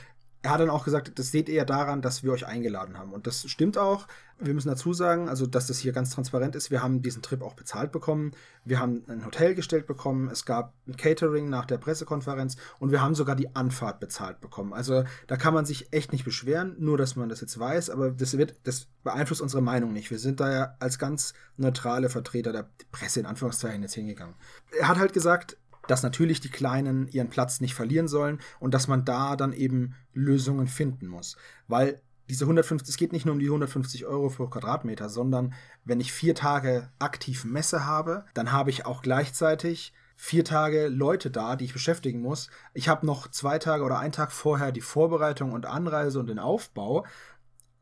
er 0.48 0.54
hat 0.54 0.62
dann 0.62 0.70
auch 0.70 0.86
gesagt, 0.86 1.20
das 1.20 1.30
seht 1.30 1.50
ihr 1.50 1.56
ja 1.56 1.66
daran, 1.66 2.02
dass 2.02 2.24
wir 2.24 2.32
euch 2.32 2.48
eingeladen 2.48 2.98
haben. 2.98 3.12
Und 3.12 3.28
das 3.28 3.50
stimmt 3.50 3.78
auch. 3.78 4.08
Wir 4.40 4.54
müssen 4.54 4.70
dazu 4.70 4.94
sagen, 4.94 5.28
also 5.28 5.46
dass 5.46 5.68
das 5.68 5.78
hier 5.78 5.92
ganz 5.92 6.12
transparent 6.12 6.56
ist. 6.56 6.72
Wir 6.72 6.82
haben 6.82 7.02
diesen 7.02 7.22
Trip 7.22 7.42
auch 7.42 7.54
bezahlt 7.54 7.92
bekommen. 7.92 8.32
Wir 8.64 8.80
haben 8.80 9.04
ein 9.10 9.26
Hotel 9.26 9.56
gestellt 9.56 9.88
bekommen. 9.88 10.30
Es 10.30 10.46
gab 10.46 10.74
ein 10.88 10.96
Catering 10.96 11.50
nach 11.50 11.66
der 11.66 11.80
Pressekonferenz 11.80 12.56
und 12.80 12.92
wir 12.92 13.02
haben 13.02 13.14
sogar 13.14 13.36
die 13.36 13.58
Anfahrt 13.58 14.00
bezahlt 14.00 14.40
bekommen. 14.40 14.72
Also 14.72 15.04
da 15.28 15.36
kann 15.36 15.54
man 15.54 15.66
sich 15.66 15.92
echt 15.92 16.14
nicht 16.14 16.24
beschweren, 16.24 16.78
nur 16.80 16.98
dass 16.98 17.18
man 17.18 17.28
das 17.28 17.42
jetzt 17.42 17.60
weiß. 17.60 17.90
Aber 17.90 18.12
das 18.12 18.38
wird, 18.38 18.56
das 18.64 18.88
beeinflusst 19.04 19.42
unsere 19.42 19.62
Meinung 19.62 19.92
nicht. 19.92 20.12
Wir 20.12 20.20
sind 20.20 20.40
da 20.40 20.50
ja 20.50 20.76
als 20.80 20.98
ganz 20.98 21.34
neutrale 21.58 22.08
Vertreter 22.08 22.54
der 22.54 22.70
Presse 22.94 23.20
in 23.20 23.26
Anführungszeichen 23.26 23.82
jetzt 23.82 23.96
hingegangen. 23.96 24.36
Er 24.80 24.88
hat 24.88 24.98
halt 24.98 25.12
gesagt, 25.12 25.58
dass 25.88 26.04
natürlich 26.04 26.42
die 26.42 26.50
Kleinen 26.50 27.08
ihren 27.08 27.30
Platz 27.30 27.62
nicht 27.62 27.74
verlieren 27.74 28.08
sollen 28.08 28.40
und 28.60 28.74
dass 28.74 28.88
man 28.88 29.06
da 29.06 29.36
dann 29.36 29.54
eben 29.54 29.96
Lösungen 30.14 30.68
finden 30.68 31.08
muss. 31.08 31.38
Weil 31.68 32.02
diese 32.30 32.46
150, 32.46 32.90
es 32.90 32.98
geht 32.98 33.14
nicht 33.14 33.26
nur 33.26 33.34
um 33.34 33.40
die 33.40 33.48
150 33.48 34.06
Euro 34.06 34.30
pro 34.30 34.48
Quadratmeter, 34.48 35.10
sondern 35.10 35.54
wenn 35.86 36.00
ich 36.00 36.12
vier 36.12 36.36
Tage 36.36 36.90
aktiv 37.00 37.46
Messe 37.46 37.86
habe, 37.86 38.26
dann 38.34 38.52
habe 38.52 38.70
ich 38.70 38.86
auch 38.86 39.02
gleichzeitig 39.02 39.94
vier 40.18 40.44
Tage 40.44 40.88
Leute 40.88 41.30
da, 41.30 41.56
die 41.56 41.66
ich 41.66 41.74
beschäftigen 41.74 42.22
muss. 42.22 42.50
Ich 42.74 42.90
habe 42.90 43.06
noch 43.06 43.30
zwei 43.30 43.60
Tage 43.60 43.84
oder 43.84 44.00
einen 44.00 44.12
Tag 44.12 44.32
vorher 44.32 44.72
die 44.72 44.82
Vorbereitung 44.82 45.54
und 45.54 45.66
Anreise 45.68 46.20
und 46.20 46.28
den 46.28 46.40
Aufbau. 46.40 47.06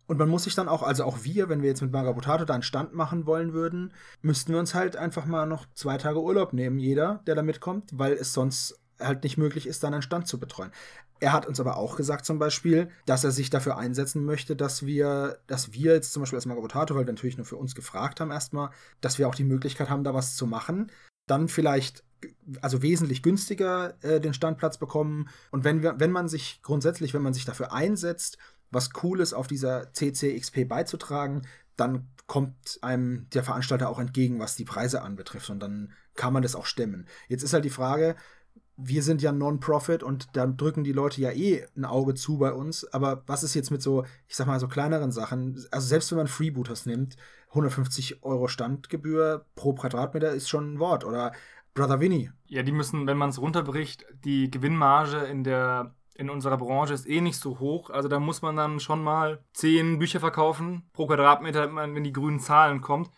Und 0.08 0.20
man 0.20 0.30
muss 0.30 0.44
sich 0.44 0.56
dann 0.56 0.68
auch, 0.68 0.84
also 0.84 1.04
auch 1.04 1.24
wir, 1.24 1.50
wenn 1.50 1.62
wir 1.62 1.70
jetzt 1.70 1.82
mit 1.82 1.92
Magabotato 1.92 2.46
da 2.46 2.54
einen 2.54 2.64
Stand 2.64 2.94
machen 2.94 3.26
wollen 3.26 3.54
würden, 3.54 3.92
müssten 4.22 4.54
wir 4.54 4.60
uns 4.60 4.76
halt 4.76 4.96
einfach 4.96 5.26
mal 5.26 5.46
noch 5.46 5.66
zwei 5.74 5.98
Tage 5.98 6.22
Urlaub 6.22 6.54
nehmen, 6.54 6.80
jeder, 6.80 7.22
der 7.26 7.36
da 7.36 7.42
mitkommt, 7.42 7.90
weil 7.94 8.14
es 8.14 8.34
sonst 8.34 8.80
halt 9.00 9.24
nicht 9.24 9.38
möglich 9.38 9.68
ist, 9.68 9.84
dann 9.84 9.94
einen 9.94 10.02
Stand 10.02 10.28
zu 10.28 10.40
betreuen. 10.40 10.72
Er 11.20 11.34
hat 11.34 11.46
uns 11.46 11.60
aber 11.60 11.78
auch 11.78 11.96
gesagt 11.96 12.26
zum 12.26 12.40
Beispiel, 12.40 12.90
dass 13.06 13.24
er 13.24 13.32
sich 13.32 13.50
dafür 13.50 13.78
einsetzen 13.78 14.26
möchte, 14.26 14.56
dass 14.56 14.86
wir, 14.86 15.40
dass 15.48 15.74
wir 15.74 15.94
jetzt 15.94 16.12
zum 16.12 16.22
Beispiel 16.22 16.38
als 16.38 16.46
Magabotato, 16.46 16.94
weil 16.94 17.06
wir 17.06 17.14
natürlich 17.14 17.38
nur 17.38 17.46
für 17.46 17.56
uns 17.56 17.74
gefragt 17.74 18.20
haben 18.20 18.32
erstmal, 18.32 18.70
dass 19.02 19.18
wir 19.18 19.28
auch 19.28 19.36
die 19.36 19.46
Möglichkeit 19.46 19.90
haben, 19.90 20.04
da 20.04 20.14
was 20.14 20.36
zu 20.36 20.46
machen. 20.46 20.92
Dann 21.28 21.48
vielleicht 21.48 22.04
also 22.62 22.82
wesentlich 22.82 23.24
günstiger 23.24 23.96
äh, 24.04 24.20
den 24.20 24.34
Standplatz 24.34 24.78
bekommen. 24.78 25.30
Und 25.52 25.64
wenn, 25.64 25.82
wir, 25.84 26.00
wenn 26.00 26.12
man 26.12 26.28
sich 26.28 26.62
grundsätzlich, 26.62 27.14
wenn 27.14 27.22
man 27.22 27.34
sich 27.34 27.46
dafür 27.46 27.74
einsetzt, 27.74 28.38
was 28.76 28.92
Cooles 28.92 29.34
auf 29.34 29.48
dieser 29.48 29.92
CCXP 29.94 30.66
beizutragen, 30.68 31.42
dann 31.76 32.08
kommt 32.28 32.80
einem 32.82 33.28
der 33.34 33.44
Veranstalter 33.44 33.90
auch 33.90 34.00
entgegen, 34.00 34.40
was 34.40 34.56
die 34.56 34.66
Preise 34.66 35.02
anbetrifft. 35.02 35.50
Und 35.50 35.60
dann 35.60 35.94
kann 36.14 36.34
man 36.34 36.44
das 36.44 36.56
auch 36.56 36.66
stemmen. 36.66 37.08
Jetzt 37.28 37.44
ist 37.44 37.54
halt 37.54 37.66
die 37.66 37.70
Frage, 37.70 38.16
wir 38.78 39.04
sind 39.04 39.22
ja 39.22 39.32
Non-Profit 39.32 40.04
und 40.04 40.36
da 40.36 40.46
drücken 40.46 40.84
die 40.84 40.92
Leute 40.92 41.22
ja 41.22 41.32
eh 41.32 41.66
ein 41.78 41.86
Auge 41.86 42.14
zu 42.14 42.38
bei 42.38 42.52
uns. 42.52 42.86
Aber 42.94 43.24
was 43.26 43.44
ist 43.44 43.54
jetzt 43.54 43.72
mit 43.72 43.82
so, 43.82 44.06
ich 44.28 44.36
sag 44.36 44.48
mal, 44.48 44.60
so 44.60 44.68
kleineren 44.68 45.12
Sachen? 45.12 45.66
Also 45.72 45.88
selbst 45.88 46.12
wenn 46.12 46.18
man 46.18 46.28
Freebooters 46.28 46.86
nimmt, 46.86 47.16
150 47.50 48.24
Euro 48.24 48.48
Standgebühr 48.48 49.46
pro 49.56 49.74
Quadratmeter 49.74 50.32
ist 50.32 50.50
schon 50.50 50.74
ein 50.74 50.80
Wort. 50.80 51.06
Oder 51.06 51.32
Brother 51.74 52.00
Winnie. 52.00 52.32
Ja, 52.48 52.64
die 52.64 52.72
müssen, 52.72 53.08
wenn 53.08 53.18
man 53.18 53.30
es 53.30 53.40
runterbricht, 53.40 54.06
die 54.24 54.52
Gewinnmarge 54.52 55.20
in 55.20 55.44
der 55.44 55.94
in 56.16 56.30
unserer 56.30 56.58
Branche 56.58 56.94
ist 56.94 57.08
eh 57.08 57.22
nicht 57.22 57.38
so 57.38 57.60
hoch. 57.60 57.90
Also 57.90 58.08
da 58.08 58.20
muss 58.20 58.42
man 58.42 58.56
dann 58.56 58.80
schon 58.80 59.04
mal 59.04 59.44
zehn 59.54 60.00
Bücher 60.00 60.20
verkaufen 60.20 60.90
pro 60.94 61.08
Quadratmeter, 61.08 61.76
wenn 61.76 62.04
die 62.04 62.14
grünen 62.14 62.40
Zahlen 62.40 62.82
kommt. 62.82 63.12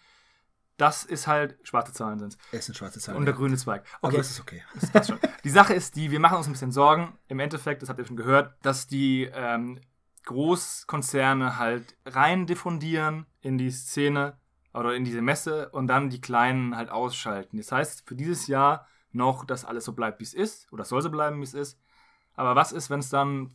Das 0.78 1.04
ist 1.04 1.26
halt, 1.28 1.58
schwarze 1.64 1.94
Zahlen 1.94 2.20
sind 2.20 2.38
es. 2.52 2.66
sind 2.66 2.76
schwarze 2.76 3.00
Zahlen. 3.00 3.18
Und 3.18 3.26
der 3.26 3.34
ja. 3.34 3.40
grüne 3.40 3.58
Zweig. 3.58 3.82
Okay. 3.82 3.98
Aber 4.02 4.18
das 4.18 4.32
ist 4.32 4.40
okay. 4.40 4.64
Das 4.94 5.10
ist 5.10 5.20
die 5.44 5.50
Sache 5.50 5.74
ist 5.74 5.96
die, 5.96 6.12
wir 6.12 6.20
machen 6.20 6.38
uns 6.38 6.48
ein 6.48 6.52
bisschen 6.52 6.72
Sorgen. 6.72 7.18
Im 7.28 7.40
Endeffekt, 7.40 7.82
das 7.82 7.90
habt 7.90 8.00
ihr 8.00 8.06
schon 8.06 8.18
gehört, 8.18 8.54
dass 8.64 8.88
die 8.88 9.30
ähm, 9.34 9.80
Großkonzerne 10.26 11.58
halt 11.58 11.96
rein 12.06 12.46
diffundieren 12.46 13.26
in 13.42 13.58
die 13.58 13.72
Szene 13.72 14.38
oder 14.74 14.96
in 14.96 15.06
diese 15.06 15.22
Messe 15.22 15.70
und 15.70 15.88
dann 15.88 16.10
die 16.10 16.22
Kleinen 16.22 16.76
halt 16.76 16.90
ausschalten. 16.90 17.58
Das 17.58 17.72
heißt, 17.72 18.08
für 18.08 18.16
dieses 18.16 18.48
Jahr 18.48 18.88
noch, 19.12 19.46
dass 19.46 19.66
alles 19.66 19.86
so 19.86 19.94
bleibt, 19.94 20.20
wie 20.20 20.26
es 20.26 20.34
ist, 20.34 20.72
oder 20.72 20.84
soll 20.84 21.02
so 21.02 21.10
bleiben, 21.10 21.40
wie 21.40 21.44
es 21.44 21.54
ist. 21.54 21.80
Aber 22.38 22.56
was 22.56 22.72
ist, 22.72 22.90
wenn 22.90 23.02
es 23.02 23.10
dann, 23.10 23.54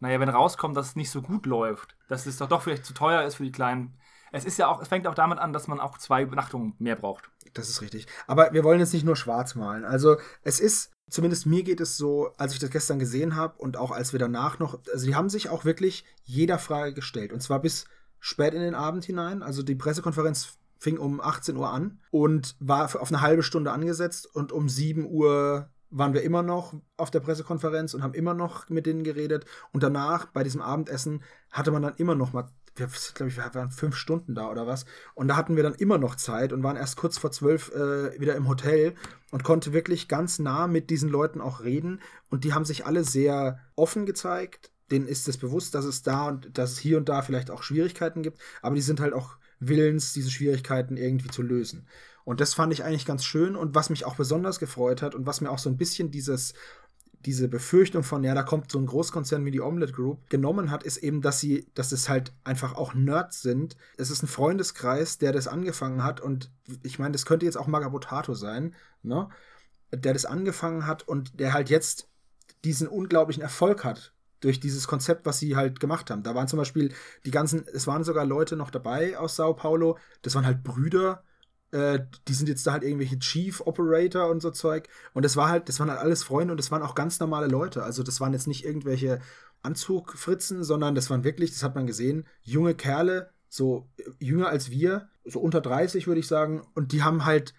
naja, 0.00 0.18
wenn 0.20 0.30
rauskommt, 0.30 0.76
dass 0.76 0.88
es 0.88 0.96
nicht 0.96 1.10
so 1.10 1.20
gut 1.20 1.44
läuft, 1.44 1.96
dass 2.08 2.24
es 2.24 2.38
doch 2.38 2.48
doch 2.48 2.62
vielleicht 2.62 2.86
zu 2.86 2.94
teuer 2.94 3.24
ist 3.24 3.34
für 3.34 3.44
die 3.44 3.52
Kleinen? 3.52 3.98
Es 4.32 4.44
ist 4.44 4.56
ja 4.56 4.68
auch, 4.68 4.80
es 4.80 4.88
fängt 4.88 5.06
auch 5.06 5.14
damit 5.14 5.38
an, 5.38 5.52
dass 5.52 5.68
man 5.68 5.78
auch 5.78 5.98
zwei 5.98 6.22
Übernachtungen 6.22 6.74
mehr 6.78 6.96
braucht. 6.96 7.30
Das 7.52 7.68
ist 7.68 7.82
richtig. 7.82 8.06
Aber 8.26 8.52
wir 8.52 8.64
wollen 8.64 8.80
jetzt 8.80 8.92
nicht 8.92 9.04
nur 9.04 9.16
schwarz 9.16 9.54
malen. 9.54 9.84
Also 9.84 10.16
es 10.42 10.58
ist, 10.58 10.90
zumindest 11.08 11.46
mir 11.46 11.62
geht 11.62 11.80
es 11.80 11.96
so, 11.96 12.32
als 12.36 12.52
ich 12.52 12.58
das 12.58 12.70
gestern 12.70 12.98
gesehen 12.98 13.36
habe 13.36 13.58
und 13.58 13.76
auch 13.76 13.92
als 13.92 14.12
wir 14.12 14.18
danach 14.18 14.58
noch, 14.58 14.80
also 14.92 15.06
die 15.06 15.14
haben 15.14 15.28
sich 15.28 15.50
auch 15.50 15.64
wirklich 15.64 16.04
jeder 16.24 16.58
Frage 16.58 16.94
gestellt. 16.94 17.32
Und 17.32 17.42
zwar 17.42 17.60
bis 17.60 17.86
spät 18.18 18.54
in 18.54 18.60
den 18.60 18.74
Abend 18.74 19.04
hinein. 19.04 19.42
Also 19.42 19.62
die 19.62 19.74
Pressekonferenz 19.74 20.58
fing 20.78 20.98
um 20.98 21.20
18 21.20 21.56
Uhr 21.56 21.70
an 21.70 22.00
und 22.10 22.56
war 22.58 22.84
auf 22.84 23.08
eine 23.08 23.20
halbe 23.20 23.42
Stunde 23.42 23.70
angesetzt 23.70 24.26
und 24.34 24.50
um 24.50 24.68
7 24.68 25.06
Uhr 25.06 25.70
waren 25.96 26.12
wir 26.12 26.22
immer 26.22 26.42
noch 26.42 26.74
auf 26.96 27.10
der 27.10 27.20
Pressekonferenz 27.20 27.94
und 27.94 28.02
haben 28.02 28.14
immer 28.14 28.34
noch 28.34 28.68
mit 28.68 28.84
denen 28.84 29.04
geredet. 29.04 29.44
Und 29.72 29.82
danach, 29.82 30.26
bei 30.26 30.42
diesem 30.42 30.60
Abendessen, 30.60 31.22
hatte 31.50 31.70
man 31.70 31.82
dann 31.82 31.94
immer 31.96 32.16
noch 32.16 32.32
mal, 32.32 32.48
wir, 32.74 32.88
glaube 33.14 33.30
ich, 33.30 33.36
wir 33.36 33.54
waren 33.54 33.70
fünf 33.70 33.94
Stunden 33.94 34.34
da 34.34 34.50
oder 34.50 34.66
was. 34.66 34.86
Und 35.14 35.28
da 35.28 35.36
hatten 35.36 35.54
wir 35.54 35.62
dann 35.62 35.74
immer 35.74 35.98
noch 35.98 36.16
Zeit 36.16 36.52
und 36.52 36.64
waren 36.64 36.76
erst 36.76 36.96
kurz 36.96 37.16
vor 37.16 37.30
zwölf 37.30 37.72
äh, 37.72 38.18
wieder 38.18 38.34
im 38.34 38.48
Hotel 38.48 38.94
und 39.30 39.44
konnte 39.44 39.72
wirklich 39.72 40.08
ganz 40.08 40.40
nah 40.40 40.66
mit 40.66 40.90
diesen 40.90 41.08
Leuten 41.08 41.40
auch 41.40 41.62
reden. 41.62 42.00
Und 42.28 42.42
die 42.42 42.52
haben 42.52 42.64
sich 42.64 42.86
alle 42.86 43.04
sehr 43.04 43.60
offen 43.76 44.04
gezeigt, 44.04 44.72
denen 44.90 45.06
ist 45.06 45.28
es 45.28 45.38
bewusst, 45.38 45.76
dass 45.76 45.84
es 45.84 46.02
da 46.02 46.28
und 46.28 46.58
dass 46.58 46.72
es 46.72 46.78
hier 46.78 46.98
und 46.98 47.08
da 47.08 47.22
vielleicht 47.22 47.50
auch 47.50 47.62
Schwierigkeiten 47.62 48.22
gibt, 48.22 48.40
aber 48.62 48.74
die 48.74 48.82
sind 48.82 49.00
halt 49.00 49.12
auch 49.12 49.36
willens, 49.60 50.12
diese 50.12 50.30
Schwierigkeiten 50.30 50.96
irgendwie 50.96 51.30
zu 51.30 51.42
lösen. 51.42 51.86
Und 52.24 52.40
das 52.40 52.54
fand 52.54 52.72
ich 52.72 52.84
eigentlich 52.84 53.06
ganz 53.06 53.24
schön 53.24 53.54
und 53.54 53.74
was 53.74 53.90
mich 53.90 54.04
auch 54.06 54.16
besonders 54.16 54.58
gefreut 54.58 55.02
hat 55.02 55.14
und 55.14 55.26
was 55.26 55.40
mir 55.40 55.50
auch 55.50 55.58
so 55.58 55.68
ein 55.68 55.76
bisschen 55.76 56.10
dieses 56.10 56.54
diese 57.24 57.48
Befürchtung 57.48 58.02
von, 58.02 58.22
ja, 58.22 58.34
da 58.34 58.42
kommt 58.42 58.70
so 58.70 58.78
ein 58.78 58.86
Großkonzern 58.86 59.44
wie 59.44 59.50
die 59.50 59.60
Omelette 59.60 59.92
Group 59.92 60.28
genommen 60.28 60.70
hat, 60.70 60.82
ist 60.82 60.98
eben, 60.98 61.22
dass 61.22 61.40
sie, 61.40 61.66
dass 61.74 61.92
es 61.92 62.08
halt 62.08 62.32
einfach 62.44 62.74
auch 62.74 62.94
Nerds 62.94 63.40
sind. 63.40 63.76
Es 63.96 64.10
ist 64.10 64.22
ein 64.22 64.28
Freundeskreis, 64.28 65.18
der 65.18 65.32
das 65.32 65.48
angefangen 65.48 66.04
hat 66.04 66.20
und 66.20 66.50
ich 66.82 66.98
meine, 66.98 67.12
das 67.12 67.24
könnte 67.24 67.46
jetzt 67.46 67.56
auch 67.56 67.66
Magabotato 67.66 68.34
sein, 68.34 68.74
ne? 69.02 69.28
Der 69.90 70.12
das 70.12 70.26
angefangen 70.26 70.86
hat 70.86 71.06
und 71.06 71.38
der 71.38 71.54
halt 71.54 71.70
jetzt 71.70 72.08
diesen 72.64 72.88
unglaublichen 72.88 73.42
Erfolg 73.42 73.84
hat 73.84 74.12
durch 74.40 74.60
dieses 74.60 74.86
Konzept, 74.86 75.24
was 75.24 75.38
sie 75.38 75.56
halt 75.56 75.80
gemacht 75.80 76.10
haben. 76.10 76.22
Da 76.22 76.34
waren 76.34 76.48
zum 76.48 76.58
Beispiel 76.58 76.92
die 77.24 77.30
ganzen, 77.30 77.64
es 77.72 77.86
waren 77.86 78.04
sogar 78.04 78.26
Leute 78.26 78.56
noch 78.56 78.70
dabei 78.70 79.16
aus 79.16 79.36
Sao 79.36 79.54
Paulo, 79.54 79.98
das 80.22 80.34
waren 80.34 80.44
halt 80.44 80.64
Brüder, 80.64 81.22
äh, 81.74 82.06
die 82.28 82.34
sind 82.34 82.48
jetzt 82.48 82.66
da 82.66 82.72
halt 82.72 82.84
irgendwelche 82.84 83.18
Chief 83.18 83.60
Operator 83.66 84.30
und 84.30 84.40
so 84.40 84.50
Zeug. 84.50 84.88
Und 85.12 85.24
das 85.24 85.36
war 85.36 85.48
halt, 85.48 85.68
das 85.68 85.80
waren 85.80 85.90
halt 85.90 86.00
alles 86.00 86.22
Freunde 86.22 86.52
und 86.52 86.58
das 86.58 86.70
waren 86.70 86.82
auch 86.82 86.94
ganz 86.94 87.18
normale 87.18 87.48
Leute. 87.48 87.82
Also 87.82 88.04
das 88.04 88.20
waren 88.20 88.32
jetzt 88.32 88.46
nicht 88.46 88.64
irgendwelche 88.64 89.20
Anzugfritzen, 89.62 90.62
sondern 90.62 90.94
das 90.94 91.10
waren 91.10 91.24
wirklich, 91.24 91.50
das 91.50 91.64
hat 91.64 91.74
man 91.74 91.86
gesehen, 91.86 92.26
junge 92.42 92.74
Kerle, 92.74 93.30
so 93.48 93.88
jünger 94.20 94.48
als 94.48 94.70
wir, 94.70 95.08
so 95.24 95.40
unter 95.40 95.60
30 95.60 96.06
würde 96.06 96.20
ich 96.20 96.28
sagen. 96.28 96.62
Und 96.74 96.92
die 96.92 97.02
haben 97.02 97.24
halt 97.24 97.54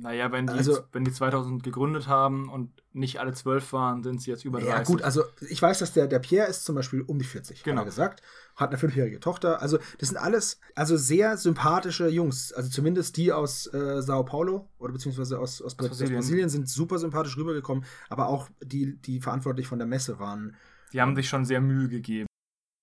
naja, 0.00 0.30
wenn 0.30 0.46
die, 0.46 0.52
also, 0.52 0.78
wenn 0.92 1.04
die 1.04 1.12
2000 1.12 1.62
gegründet 1.62 2.06
haben 2.06 2.48
und 2.48 2.70
nicht 2.92 3.18
alle 3.18 3.32
zwölf 3.32 3.72
waren, 3.72 4.04
sind 4.04 4.22
sie 4.22 4.30
jetzt 4.30 4.44
über 4.44 4.60
30. 4.60 4.74
Ja, 4.74 4.82
gut, 4.84 5.02
also 5.02 5.24
ich 5.48 5.60
weiß, 5.60 5.80
dass 5.80 5.92
der, 5.92 6.06
der 6.06 6.20
Pierre 6.20 6.48
ist 6.48 6.64
zum 6.64 6.76
Beispiel 6.76 7.02
um 7.02 7.18
die 7.18 7.24
40, 7.24 7.64
genau. 7.64 7.80
hat 7.80 7.82
er 7.82 7.90
gesagt. 7.90 8.22
Hat 8.58 8.70
eine 8.70 8.78
fünfjährige 8.78 9.20
Tochter. 9.20 9.62
Also, 9.62 9.78
das 9.98 10.08
sind 10.08 10.18
alles 10.18 10.60
also 10.74 10.96
sehr 10.96 11.36
sympathische 11.36 12.08
Jungs. 12.08 12.52
Also 12.52 12.68
zumindest 12.68 13.16
die 13.16 13.32
aus 13.32 13.72
äh, 13.72 14.02
Sao 14.02 14.24
Paulo 14.24 14.68
oder 14.78 14.92
beziehungsweise 14.92 15.38
aus, 15.38 15.62
aus, 15.62 15.78
aus 15.78 15.88
Brasilien. 15.88 16.16
Brasilien. 16.16 16.48
sind 16.48 16.68
super 16.68 16.98
sympathisch 16.98 17.36
rübergekommen, 17.36 17.84
aber 18.08 18.26
auch 18.26 18.48
die, 18.60 18.96
die 19.00 19.20
verantwortlich 19.20 19.68
von 19.68 19.78
der 19.78 19.86
Messe 19.86 20.18
waren. 20.18 20.56
Die 20.92 21.00
haben 21.00 21.14
sich 21.14 21.28
schon 21.28 21.44
sehr 21.44 21.60
Mühe 21.60 21.88
gegeben. 21.88 22.26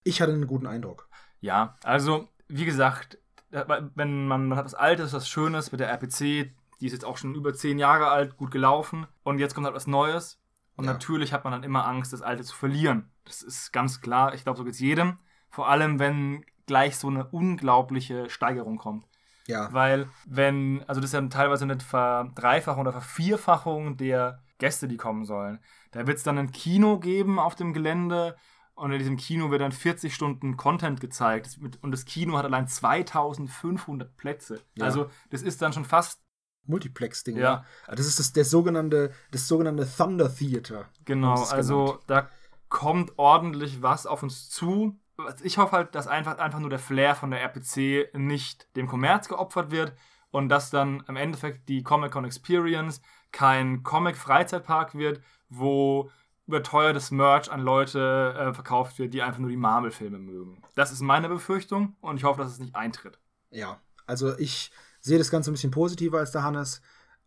Ich 0.06 0.22
hatte 0.22 0.32
einen 0.32 0.48
guten 0.48 0.66
Eindruck. 0.66 1.10
Ja, 1.42 1.78
also, 1.84 2.30
wie 2.48 2.66
gesagt, 2.66 3.18
wenn 3.52 4.28
man, 4.28 4.48
man 4.48 4.58
hat 4.58 4.66
was 4.66 4.76
Altes, 4.76 5.12
was 5.12 5.28
Schönes 5.28 5.74
mit 5.74 5.82
der 5.82 5.90
RPC, 5.90 6.54
die 6.80 6.86
ist 6.86 6.94
jetzt 6.94 7.06
auch 7.06 7.18
schon 7.18 7.36
über 7.36 7.54
zehn 7.54 7.80
Jahre 7.80 8.08
alt, 8.08 8.38
gut 8.38 8.52
gelaufen. 8.52 9.08
Und 9.24 9.40
jetzt 9.40 9.56
kommt 9.56 9.66
halt 9.66 9.76
was 9.76 9.88
Neues. 9.88 10.40
Und 10.78 10.86
ja. 10.86 10.94
natürlich 10.94 11.34
hat 11.34 11.44
man 11.44 11.52
dann 11.52 11.64
immer 11.64 11.86
Angst, 11.86 12.14
das 12.14 12.22
Alte 12.22 12.44
zu 12.44 12.56
verlieren. 12.56 13.10
Das 13.26 13.42
ist 13.42 13.72
ganz 13.72 14.02
klar. 14.02 14.34
Ich 14.34 14.44
glaube, 14.44 14.58
so 14.58 14.64
geht 14.64 14.74
es 14.74 14.80
jedem. 14.80 15.20
Vor 15.56 15.70
allem, 15.70 16.00
wenn 16.00 16.44
gleich 16.65 16.98
so 16.98 17.08
eine 17.08 17.28
unglaubliche 17.28 18.30
Steigerung 18.30 18.78
kommt. 18.78 19.06
Ja. 19.48 19.72
Weil, 19.72 20.10
wenn, 20.26 20.84
also 20.86 21.00
das 21.00 21.12
ist 21.12 21.13
ja 21.13 21.22
teilweise 21.28 21.63
eine 21.63 21.80
Verdreifachung 21.80 22.82
oder 22.82 22.91
Vervierfachung 22.91 23.96
der 23.96 24.44
Gäste, 24.58 24.89
die 24.89 24.98
kommen 24.98 25.24
sollen. 25.24 25.60
Da 25.91 26.08
wird 26.08 26.18
es 26.18 26.24
dann 26.24 26.38
ein 26.38 26.52
Kino 26.52 27.00
geben 27.00 27.39
auf 27.39 27.56
dem 27.56 27.72
Gelände 27.72 28.36
und 28.74 28.91
in 28.91 29.00
diesem 29.00 29.15
Kino 29.15 29.50
wird 29.50 29.62
dann 29.62 29.72
40 29.72 30.13
Stunden 30.13 30.58
Content 30.58 31.00
gezeigt. 31.00 31.58
Und 31.82 31.91
das 31.91 32.04
Kino 32.04 32.38
hat 32.38 32.44
allein 32.44 32.68
2500 32.68 34.18
Plätze. 34.18 34.60
Ja. 34.76 34.84
Also, 34.84 35.10
das 35.30 35.41
ist 35.41 35.62
dann 35.62 35.72
schon 35.72 35.86
fast 35.86 36.22
Multiplex-Ding. 36.65 37.38
Ja. 37.38 37.65
Ne? 37.88 37.96
Das 37.96 38.08
ist 38.08 38.20
das, 38.20 38.34
der 38.34 38.44
sogenannte, 38.44 39.13
das 39.32 39.48
sogenannte 39.48 39.88
Thunder 39.88 40.36
Theater. 40.36 40.89
Genau, 41.06 41.46
also 41.46 41.86
genannt. 41.86 42.04
da 42.08 42.30
kommt 42.68 43.13
ordentlich 43.15 43.82
was 43.82 44.06
auf 44.06 44.22
uns 44.22 44.50
zu. 44.50 45.00
Ich 45.43 45.58
hoffe 45.58 45.71
halt, 45.73 45.95
dass 45.95 46.08
einfach, 46.08 46.38
einfach 46.39 46.60
nur 46.60 46.69
der 46.69 46.80
Flair 46.80 47.15
von 47.15 47.32
der 47.32 47.41
RPC 47.41 48.13
nicht 48.13 48.67
dem 48.75 48.88
Kommerz 48.88 49.28
geopfert 49.30 49.71
wird 49.71 49.93
und 50.32 50.49
dass 50.49 50.69
dann 50.69 51.04
im 51.08 51.15
Endeffekt 51.15 51.69
die 51.69 51.84
Comic-Con 51.84 52.25
Experience 52.25 53.01
kein 53.32 53.84
Comic-Freizeitpark 53.84 54.95
wird, 54.95 55.21
wo 55.49 56.10
überteuertes 56.47 57.12
Merch 57.12 57.51
an 57.51 57.62
Leute 57.62 58.36
äh, 58.38 58.54
verkauft 58.54 58.99
wird, 58.99 59.13
die 59.13 59.21
einfach 59.21 59.39
nur 59.39 59.49
die 59.49 59.58
Marvel-Filme 59.58 60.19
mögen. 60.19 60.62
Das 60.75 60.91
ist 60.91 61.01
meine 61.01 61.30
Befürchtung 61.30 61.95
und 62.01 62.17
ich 62.17 62.23
hoffe, 62.23 62.41
dass 62.41 62.51
es 62.51 62.60
nicht 62.60 62.75
eintritt. 62.75 63.17
Ja, 63.49 63.80
also 64.06 64.38
ich 64.38 64.71
sehe 64.99 65.17
das 65.17 65.32
Ganze 65.32 65.51
ein 65.51 65.54
bisschen 65.54 65.71
positiver 65.71 66.19
als 66.19 66.32
der 66.32 66.43
Hannes, 66.43 66.82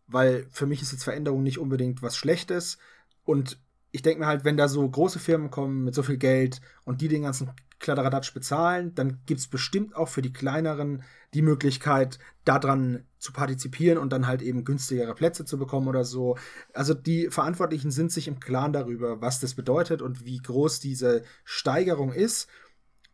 weil 0.07 0.47
für 0.51 0.65
mich 0.65 0.81
ist 0.81 0.91
jetzt 0.91 1.03
Veränderung 1.03 1.43
nicht 1.43 1.59
unbedingt 1.59 2.01
was 2.01 2.15
Schlechtes. 2.15 2.77
Und 3.25 3.59
ich 3.91 4.01
denke 4.01 4.21
mir 4.21 4.27
halt, 4.27 4.45
wenn 4.45 4.57
da 4.57 4.67
so 4.67 4.87
große 4.87 5.19
Firmen 5.19 5.51
kommen 5.51 5.83
mit 5.83 5.95
so 5.95 6.03
viel 6.03 6.17
Geld 6.17 6.61
und 6.85 7.01
die 7.01 7.07
den 7.07 7.23
ganzen 7.23 7.51
Kladderadatsch 7.79 8.33
bezahlen, 8.33 8.93
dann 8.95 9.21
gibt 9.25 9.39
es 9.39 9.47
bestimmt 9.47 9.95
auch 9.95 10.09
für 10.09 10.21
die 10.21 10.33
kleineren 10.33 11.03
die 11.33 11.41
Möglichkeit, 11.41 12.19
daran 12.43 13.05
zu 13.19 13.31
partizipieren 13.33 13.97
und 13.97 14.11
dann 14.11 14.27
halt 14.27 14.41
eben 14.41 14.65
günstigere 14.65 15.13
Plätze 15.13 15.45
zu 15.45 15.57
bekommen 15.57 15.87
oder 15.87 16.03
so. 16.03 16.37
Also 16.73 16.93
die 16.93 17.29
Verantwortlichen 17.29 17.91
sind 17.91 18.11
sich 18.11 18.27
im 18.27 18.39
Klaren 18.39 18.73
darüber, 18.73 19.21
was 19.21 19.39
das 19.39 19.53
bedeutet 19.53 20.01
und 20.01 20.25
wie 20.25 20.37
groß 20.37 20.79
diese 20.79 21.23
Steigerung 21.43 22.11
ist 22.11 22.49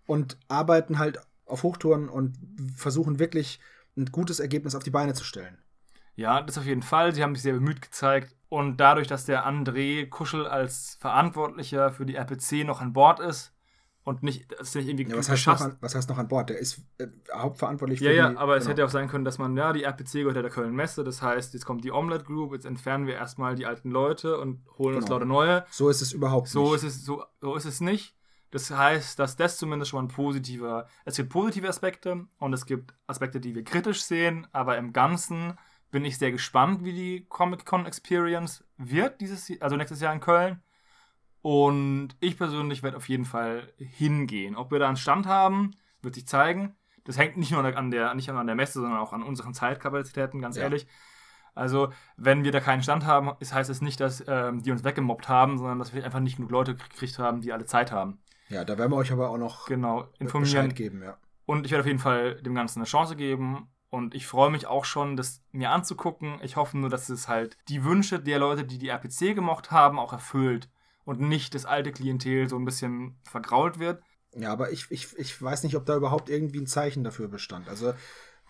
und 0.05 0.37
arbeiten 0.47 0.99
halt 0.99 1.19
auf 1.45 1.63
Hochtouren 1.63 2.09
und 2.09 2.37
versuchen 2.75 3.19
wirklich 3.19 3.59
ein 3.97 4.05
gutes 4.05 4.39
Ergebnis 4.39 4.75
auf 4.75 4.83
die 4.83 4.91
Beine 4.91 5.13
zu 5.13 5.23
stellen. 5.23 5.57
Ja, 6.15 6.41
das 6.41 6.57
auf 6.57 6.65
jeden 6.65 6.81
Fall. 6.81 7.13
Sie 7.13 7.21
haben 7.21 7.35
sich 7.35 7.43
sehr 7.43 7.53
bemüht 7.53 7.81
gezeigt. 7.81 8.35
Und 8.47 8.77
dadurch, 8.77 9.07
dass 9.07 9.25
der 9.25 9.45
André 9.45 10.07
Kuschel 10.07 10.47
als 10.47 10.97
Verantwortlicher 11.01 11.91
für 11.91 12.05
die 12.05 12.15
RPC 12.15 12.65
noch 12.65 12.79
an 12.79 12.93
Bord 12.93 13.19
ist 13.19 13.54
und 14.05 14.21
nicht, 14.21 14.51
das 14.51 14.69
ist 14.69 14.75
nicht 14.75 14.87
irgendwie 14.87 15.09
ja, 15.09 15.17
was, 15.17 15.29
heißt 15.29 15.47
noch 15.47 15.61
an, 15.61 15.77
was 15.81 15.95
heißt 15.95 16.09
noch 16.09 16.19
an 16.19 16.27
Bord? 16.27 16.49
Der 16.51 16.59
ist 16.59 16.79
äh, 16.99 17.07
hauptverantwortlich 17.33 17.99
für 17.99 18.05
ja, 18.05 18.11
die... 18.11 18.17
Ja, 18.17 18.39
aber 18.39 18.53
genau. 18.53 18.63
es 18.63 18.67
hätte 18.69 18.85
auch 18.85 18.89
sein 18.89 19.07
können, 19.07 19.25
dass 19.25 19.39
man, 19.39 19.57
ja, 19.57 19.73
die 19.73 19.83
RPC 19.83 20.11
gehört 20.13 20.35
ja 20.35 20.43
der 20.43 20.51
Köln 20.51 20.75
Messe, 20.75 21.03
das 21.03 21.23
heißt, 21.23 21.55
jetzt 21.55 21.65
kommt 21.65 21.83
die 21.83 21.91
Omelette 21.91 22.23
Group, 22.23 22.53
jetzt 22.53 22.67
entfernen 22.67 23.07
wir 23.07 23.15
erstmal 23.15 23.55
die 23.55 23.65
alten 23.65 23.89
Leute 23.89 24.39
und 24.39 24.61
holen 24.77 24.93
genau. 24.93 24.97
uns 24.97 25.09
lauter 25.09 25.25
neue. 25.25 25.65
So 25.71 25.89
ist 25.89 26.01
es 26.01 26.13
überhaupt 26.13 26.49
so 26.49 26.73
nicht. 26.73 26.75
Ist 26.75 26.83
es, 26.83 27.03
so, 27.03 27.23
so 27.41 27.55
ist 27.55 27.65
es 27.65 27.81
nicht. 27.81 28.15
Das 28.51 28.69
heißt, 28.69 29.17
dass 29.17 29.35
das 29.35 29.57
zumindest 29.57 29.89
schon 29.89 29.97
mal 29.97 30.05
ein 30.05 30.15
positiver. 30.15 30.87
Es 31.03 31.17
gibt 31.17 31.29
positive 31.29 31.67
Aspekte 31.67 32.27
und 32.37 32.53
es 32.53 32.67
gibt 32.67 32.93
Aspekte, 33.07 33.39
die 33.39 33.55
wir 33.55 33.63
kritisch 33.63 34.03
sehen, 34.03 34.47
aber 34.51 34.77
im 34.77 34.93
Ganzen 34.93 35.57
bin 35.89 36.05
ich 36.05 36.19
sehr 36.19 36.31
gespannt, 36.31 36.83
wie 36.83 36.93
die 36.93 37.25
Comic-Con 37.27 37.87
Experience 37.87 38.63
wird, 38.77 39.19
dieses, 39.19 39.51
also 39.61 39.75
nächstes 39.75 39.99
Jahr 39.99 40.13
in 40.13 40.19
Köln. 40.19 40.61
Und 41.45 42.15
ich 42.21 42.39
persönlich 42.39 42.81
werde 42.81 42.97
auf 42.97 43.07
jeden 43.07 43.23
Fall 43.23 43.71
hingehen. 43.77 44.55
Ob 44.55 44.71
wir 44.71 44.79
da 44.79 44.87
einen 44.87 44.97
Stand 44.97 45.27
haben, 45.27 45.75
wird 46.01 46.15
sich 46.15 46.27
zeigen. 46.27 46.75
Das 47.03 47.19
hängt 47.19 47.37
nicht 47.37 47.51
nur 47.51 47.63
an 47.63 47.91
der, 47.91 48.15
nicht 48.15 48.27
nur 48.27 48.39
an 48.39 48.47
der 48.47 48.55
Messe, 48.55 48.81
sondern 48.81 48.97
auch 48.97 49.13
an 49.13 49.21
unseren 49.21 49.53
Zeitkapazitäten, 49.53 50.41
ganz 50.41 50.57
ja. 50.57 50.63
ehrlich. 50.63 50.87
Also, 51.53 51.93
wenn 52.17 52.43
wir 52.43 52.51
da 52.51 52.61
keinen 52.61 52.81
Stand 52.81 53.05
haben, 53.05 53.29
das 53.39 53.53
heißt 53.53 53.69
es 53.69 53.79
nicht, 53.79 53.99
dass 53.99 54.23
ähm, 54.27 54.63
die 54.63 54.71
uns 54.71 54.83
weggemobbt 54.83 55.29
haben, 55.29 55.59
sondern 55.59 55.77
dass 55.77 55.93
wir 55.93 56.03
einfach 56.03 56.19
nicht 56.19 56.37
genug 56.37 56.49
Leute 56.49 56.73
gekriegt 56.73 57.19
haben, 57.19 57.41
die 57.41 57.53
alle 57.53 57.65
Zeit 57.65 57.91
haben. 57.91 58.17
Ja, 58.49 58.65
da 58.65 58.79
werden 58.79 58.91
wir 58.91 58.97
euch 58.97 59.11
aber 59.11 59.29
auch 59.29 59.37
noch 59.37 59.67
genau, 59.67 60.07
informieren. 60.17 60.69
Bescheid 60.69 60.75
geben, 60.75 61.03
ja. 61.03 61.15
Und 61.45 61.67
ich 61.67 61.71
werde 61.71 61.81
auf 61.83 61.87
jeden 61.87 61.99
Fall 61.99 62.41
dem 62.41 62.55
Ganzen 62.55 62.79
eine 62.79 62.87
Chance 62.87 63.15
geben. 63.15 63.67
Und 63.91 64.15
ich 64.15 64.25
freue 64.25 64.49
mich 64.49 64.65
auch 64.65 64.85
schon, 64.85 65.15
das 65.15 65.43
mir 65.51 65.69
anzugucken. 65.69 66.39
Ich 66.41 66.55
hoffe 66.55 66.75
nur, 66.75 66.89
dass 66.89 67.09
es 67.09 67.27
halt 67.27 67.55
die 67.69 67.83
Wünsche 67.83 68.19
der 68.19 68.39
Leute, 68.39 68.63
die 68.63 68.79
die 68.79 68.89
RPC 68.89 69.35
gemocht 69.35 69.69
haben, 69.69 69.99
auch 69.99 70.11
erfüllt. 70.11 70.69
Und 71.05 71.21
nicht 71.21 71.55
das 71.55 71.65
alte 71.65 71.91
Klientel 71.91 72.49
so 72.49 72.57
ein 72.57 72.65
bisschen 72.65 73.17
vergrault 73.23 73.79
wird. 73.79 74.01
Ja, 74.35 74.51
aber 74.51 74.71
ich, 74.71 74.87
ich, 74.89 75.17
ich 75.17 75.41
weiß 75.41 75.63
nicht, 75.63 75.77
ob 75.77 75.85
da 75.85 75.95
überhaupt 75.95 76.29
irgendwie 76.29 76.59
ein 76.59 76.67
Zeichen 76.67 77.03
dafür 77.03 77.27
bestand. 77.29 77.69
Also, 77.69 77.93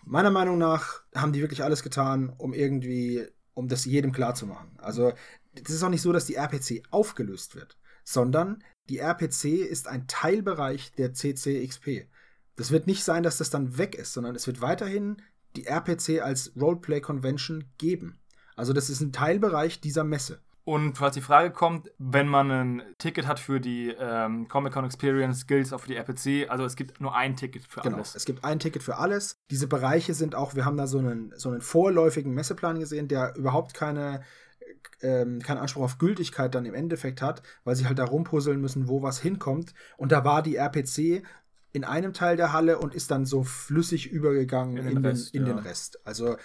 meiner 0.04 0.30
Meinung 0.30 0.58
nach 0.58 1.02
haben 1.14 1.32
die 1.32 1.42
wirklich 1.42 1.62
alles 1.62 1.82
getan, 1.82 2.32
um 2.38 2.54
irgendwie, 2.54 3.26
um 3.54 3.68
das 3.68 3.84
jedem 3.84 4.12
klarzumachen. 4.12 4.70
Also, 4.78 5.12
es 5.54 5.70
ist 5.70 5.82
auch 5.82 5.90
nicht 5.90 6.02
so, 6.02 6.12
dass 6.12 6.26
die 6.26 6.34
RPC 6.34 6.82
aufgelöst 6.90 7.54
wird, 7.54 7.78
sondern 8.04 8.64
die 8.88 8.98
RPC 8.98 9.44
ist 9.44 9.86
ein 9.86 10.06
Teilbereich 10.08 10.92
der 10.92 11.12
CCXP. 11.12 12.08
Das 12.56 12.70
wird 12.70 12.86
nicht 12.86 13.04
sein, 13.04 13.22
dass 13.22 13.38
das 13.38 13.50
dann 13.50 13.78
weg 13.78 13.94
ist, 13.94 14.12
sondern 14.12 14.34
es 14.34 14.46
wird 14.46 14.60
weiterhin 14.60 15.22
die 15.56 15.66
RPC 15.66 16.22
als 16.22 16.52
Roleplay 16.56 17.00
Convention 17.00 17.64
geben. 17.78 18.18
Also 18.54 18.72
das 18.72 18.90
ist 18.90 19.00
ein 19.00 19.12
Teilbereich 19.12 19.80
dieser 19.80 20.04
Messe. 20.04 20.40
Und 20.66 20.98
falls 20.98 21.14
die 21.14 21.20
Frage 21.20 21.52
kommt, 21.52 21.92
wenn 21.96 22.26
man 22.26 22.50
ein 22.50 22.82
Ticket 22.98 23.28
hat 23.28 23.38
für 23.38 23.60
die 23.60 23.94
ähm, 24.00 24.48
Comic-Con 24.48 24.84
Experience, 24.84 25.46
gilt 25.46 25.66
es 25.66 25.72
auch 25.72 25.78
für 25.78 25.86
die 25.86 25.94
RPC. 25.94 26.50
Also 26.50 26.64
es 26.64 26.74
gibt 26.74 27.00
nur 27.00 27.14
ein 27.14 27.36
Ticket 27.36 27.62
für 27.68 27.82
genau, 27.82 27.98
alles. 27.98 28.16
Es 28.16 28.24
gibt 28.24 28.42
ein 28.42 28.58
Ticket 28.58 28.82
für 28.82 28.96
alles. 28.98 29.38
Diese 29.48 29.68
Bereiche 29.68 30.12
sind 30.12 30.34
auch, 30.34 30.56
wir 30.56 30.64
haben 30.64 30.76
da 30.76 30.88
so 30.88 30.98
einen, 30.98 31.32
so 31.36 31.50
einen 31.50 31.60
vorläufigen 31.60 32.34
Messeplan 32.34 32.80
gesehen, 32.80 33.06
der 33.06 33.36
überhaupt 33.36 33.74
keine 33.74 34.22
ähm, 35.02 35.40
keinen 35.40 35.58
Anspruch 35.58 35.84
auf 35.84 35.98
Gültigkeit 35.98 36.52
dann 36.52 36.66
im 36.66 36.74
Endeffekt 36.74 37.22
hat, 37.22 37.44
weil 37.62 37.76
sie 37.76 37.86
halt 37.86 38.00
da 38.00 38.04
rumpuzzeln 38.04 38.60
müssen, 38.60 38.88
wo 38.88 39.02
was 39.02 39.20
hinkommt. 39.20 39.72
Und 39.96 40.10
da 40.10 40.24
war 40.24 40.42
die 40.42 40.56
RPC 40.56 41.22
in 41.70 41.84
einem 41.84 42.12
Teil 42.12 42.36
der 42.36 42.52
Halle 42.52 42.80
und 42.80 42.92
ist 42.92 43.12
dann 43.12 43.24
so 43.24 43.44
flüssig 43.44 44.10
übergegangen 44.10 44.78
in 44.78 44.84
den, 44.84 44.96
in 44.96 45.02
den 45.02 45.04
Rest. 45.04 45.32
In 45.32 45.46
ja. 45.46 45.52
den 45.52 45.58
Rest. 45.60 46.04
Also, 46.04 46.36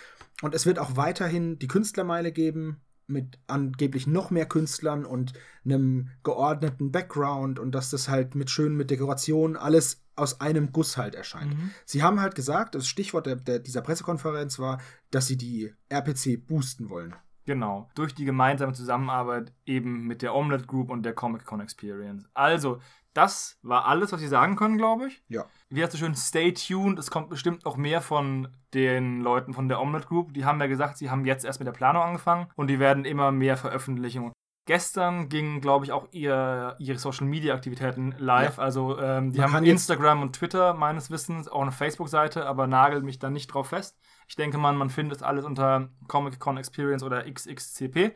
und 0.43 0.53
es 0.53 0.67
wird 0.67 0.77
auch 0.77 0.95
weiterhin 0.95 1.57
die 1.57 1.67
Künstlermeile 1.67 2.31
geben, 2.31 2.81
mit 3.11 3.39
angeblich 3.47 4.07
noch 4.07 4.31
mehr 4.31 4.45
Künstlern 4.45 5.05
und 5.05 5.33
einem 5.63 6.09
geordneten 6.23 6.91
Background 6.91 7.59
und 7.59 7.73
dass 7.73 7.89
das 7.89 8.09
halt 8.09 8.35
mit 8.35 8.49
schön 8.49 8.75
mit 8.75 8.89
Dekoration 8.89 9.55
alles 9.55 10.03
aus 10.15 10.41
einem 10.41 10.71
Guss 10.71 10.97
halt 10.97 11.15
erscheint. 11.15 11.55
Mhm. 11.55 11.71
Sie 11.85 12.03
haben 12.03 12.21
halt 12.21 12.35
gesagt, 12.35 12.75
das 12.75 12.87
Stichwort 12.87 13.25
der, 13.25 13.35
der, 13.37 13.59
dieser 13.59 13.81
Pressekonferenz 13.81 14.59
war, 14.59 14.79
dass 15.09 15.27
sie 15.27 15.37
die 15.37 15.73
RPC 15.89 16.45
boosten 16.45 16.89
wollen. 16.89 17.15
Genau, 17.45 17.89
durch 17.95 18.13
die 18.13 18.25
gemeinsame 18.25 18.73
Zusammenarbeit 18.73 19.51
eben 19.65 20.05
mit 20.05 20.21
der 20.21 20.35
Omelette 20.35 20.67
Group 20.67 20.91
und 20.91 21.03
der 21.03 21.13
Comic 21.13 21.43
Con 21.43 21.59
Experience. 21.59 22.29
Also, 22.33 22.79
das 23.13 23.57
war 23.61 23.85
alles, 23.85 24.11
was 24.11 24.21
Sie 24.21 24.27
sagen 24.27 24.55
können, 24.55 24.77
glaube 24.77 25.07
ich. 25.07 25.23
Ja. 25.27 25.45
Wie 25.69 25.83
hast 25.83 25.93
du 25.93 25.97
schön, 25.97 26.15
stay 26.15 26.53
tuned. 26.53 26.97
Es 26.97 27.11
kommt 27.11 27.29
bestimmt 27.29 27.65
noch 27.65 27.75
mehr 27.75 28.01
von 28.01 28.47
den 28.73 29.21
Leuten 29.21 29.53
von 29.53 29.67
der 29.67 29.81
Omelette 29.81 30.07
Group. 30.07 30.33
Die 30.33 30.45
haben 30.45 30.61
ja 30.61 30.67
gesagt, 30.67 30.97
sie 30.97 31.09
haben 31.09 31.25
jetzt 31.25 31.43
erst 31.43 31.59
mit 31.59 31.67
der 31.67 31.73
Planung 31.73 32.03
angefangen 32.03 32.47
und 32.55 32.67
die 32.67 32.79
werden 32.79 33.05
immer 33.05 33.31
mehr 33.31 33.57
Veröffentlichungen. 33.57 34.31
Gestern 34.65 35.27
gingen, 35.27 35.59
glaube 35.59 35.85
ich, 35.85 35.91
auch 35.91 36.07
ihr, 36.11 36.75
ihre 36.79 36.99
Social 36.99 37.25
Media 37.25 37.55
Aktivitäten 37.55 38.13
live. 38.19 38.57
Ja. 38.57 38.63
Also, 38.63 38.97
ähm, 38.99 39.31
die 39.31 39.39
Man 39.39 39.53
haben 39.53 39.65
Instagram 39.65 40.21
und 40.21 40.35
Twitter 40.35 40.73
meines 40.73 41.09
Wissens, 41.09 41.47
auch 41.47 41.61
eine 41.61 41.71
Facebook-Seite, 41.71 42.45
aber 42.45 42.67
nagelt 42.67 43.03
mich 43.03 43.17
da 43.17 43.29
nicht 43.29 43.47
drauf 43.47 43.69
fest. 43.69 43.97
Ich 44.27 44.35
denke 44.35 44.57
mal, 44.57 44.71
man 44.73 44.89
findet 44.89 45.23
alles 45.23 45.45
unter 45.45 45.89
Comic 46.07 46.39
Con 46.39 46.57
Experience 46.57 47.03
oder 47.03 47.29
XXCP. 47.29 48.15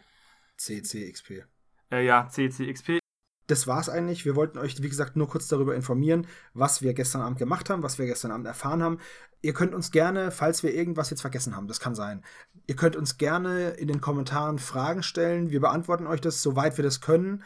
CCXP. 0.58 1.44
Äh, 1.92 2.06
ja, 2.06 2.28
CCXP 2.30 3.00
das 3.48 3.68
war's 3.68 3.90
eigentlich. 3.90 4.26
Wir 4.26 4.36
wollten 4.36 4.58
euch, 4.58 4.82
wie 4.82 4.90
gesagt, 4.90 5.16
nur 5.16 5.28
kurz 5.28 5.48
darüber 5.48 5.76
informieren, 5.76 6.28
was 6.54 6.82
wir 6.82 6.94
gestern 6.94 7.22
Abend 7.22 7.38
gemacht 7.38 7.70
haben, 7.70 7.84
was 7.84 8.00
wir 8.00 8.06
gestern 8.06 8.32
Abend 8.32 8.48
erfahren 8.48 8.82
haben. 8.82 9.00
Ihr 9.42 9.54
könnt 9.54 9.76
uns 9.76 9.92
gerne, 9.92 10.32
falls 10.32 10.64
wir 10.64 10.74
irgendwas 10.74 11.10
jetzt 11.12 11.22
vergessen 11.22 11.56
haben, 11.56 11.68
das 11.68 11.80
kann 11.80 11.94
sein, 11.94 12.24
ihr 12.66 12.76
könnt 12.76 12.96
uns 12.96 13.18
gerne 13.18 13.70
in 13.72 13.88
den 13.88 14.02
Kommentaren 14.02 14.58
Fragen 14.58 15.04
stellen. 15.04 15.52
Wir 15.52 15.60
beantworten 15.60 16.08
euch 16.08 16.22
das, 16.22 16.42
soweit 16.42 16.78
wir 16.78 16.84
das 16.84 17.02
können. 17.02 17.44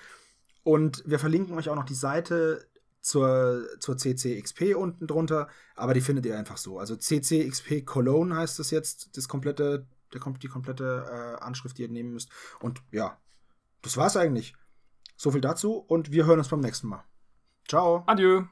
Und 0.64 1.04
wir 1.06 1.20
verlinken 1.20 1.58
euch 1.58 1.70
auch 1.70 1.76
noch 1.76 1.86
die 1.86 1.96
Seite 1.96 2.66
zur, 3.02 3.66
zur 3.80 3.98
CCXP 3.98 4.76
unten 4.76 5.08
drunter, 5.08 5.48
aber 5.76 5.94
die 5.94 6.02
findet 6.02 6.26
ihr 6.26 6.38
einfach 6.38 6.58
so. 6.58 6.80
Also 6.80 6.96
CCXP 6.96 7.86
Cologne 7.86 8.36
heißt 8.36 8.60
das 8.60 8.72
jetzt, 8.72 9.18
das 9.18 9.28
komplette, 9.28 9.88
der, 10.14 10.22
die 10.42 10.48
komplette 10.48 11.06
äh, 11.10 11.44
Anschrift, 11.44 11.78
die 11.78 11.84
ihr 11.84 11.90
nehmen 11.90 12.12
müsst. 12.12 12.30
Und 12.60 12.82
ja, 12.92 13.18
das 13.82 13.98
war's 13.98 14.18
eigentlich. 14.18 14.56
So 15.20 15.32
viel 15.32 15.42
dazu 15.42 15.74
und 15.74 16.14
wir 16.14 16.26
hören 16.26 16.40
uns 16.40 16.48
beim 16.48 16.62
nächsten 16.62 16.88
Mal. 16.88 17.04
Ciao. 17.68 18.04
Adieu. 18.08 18.46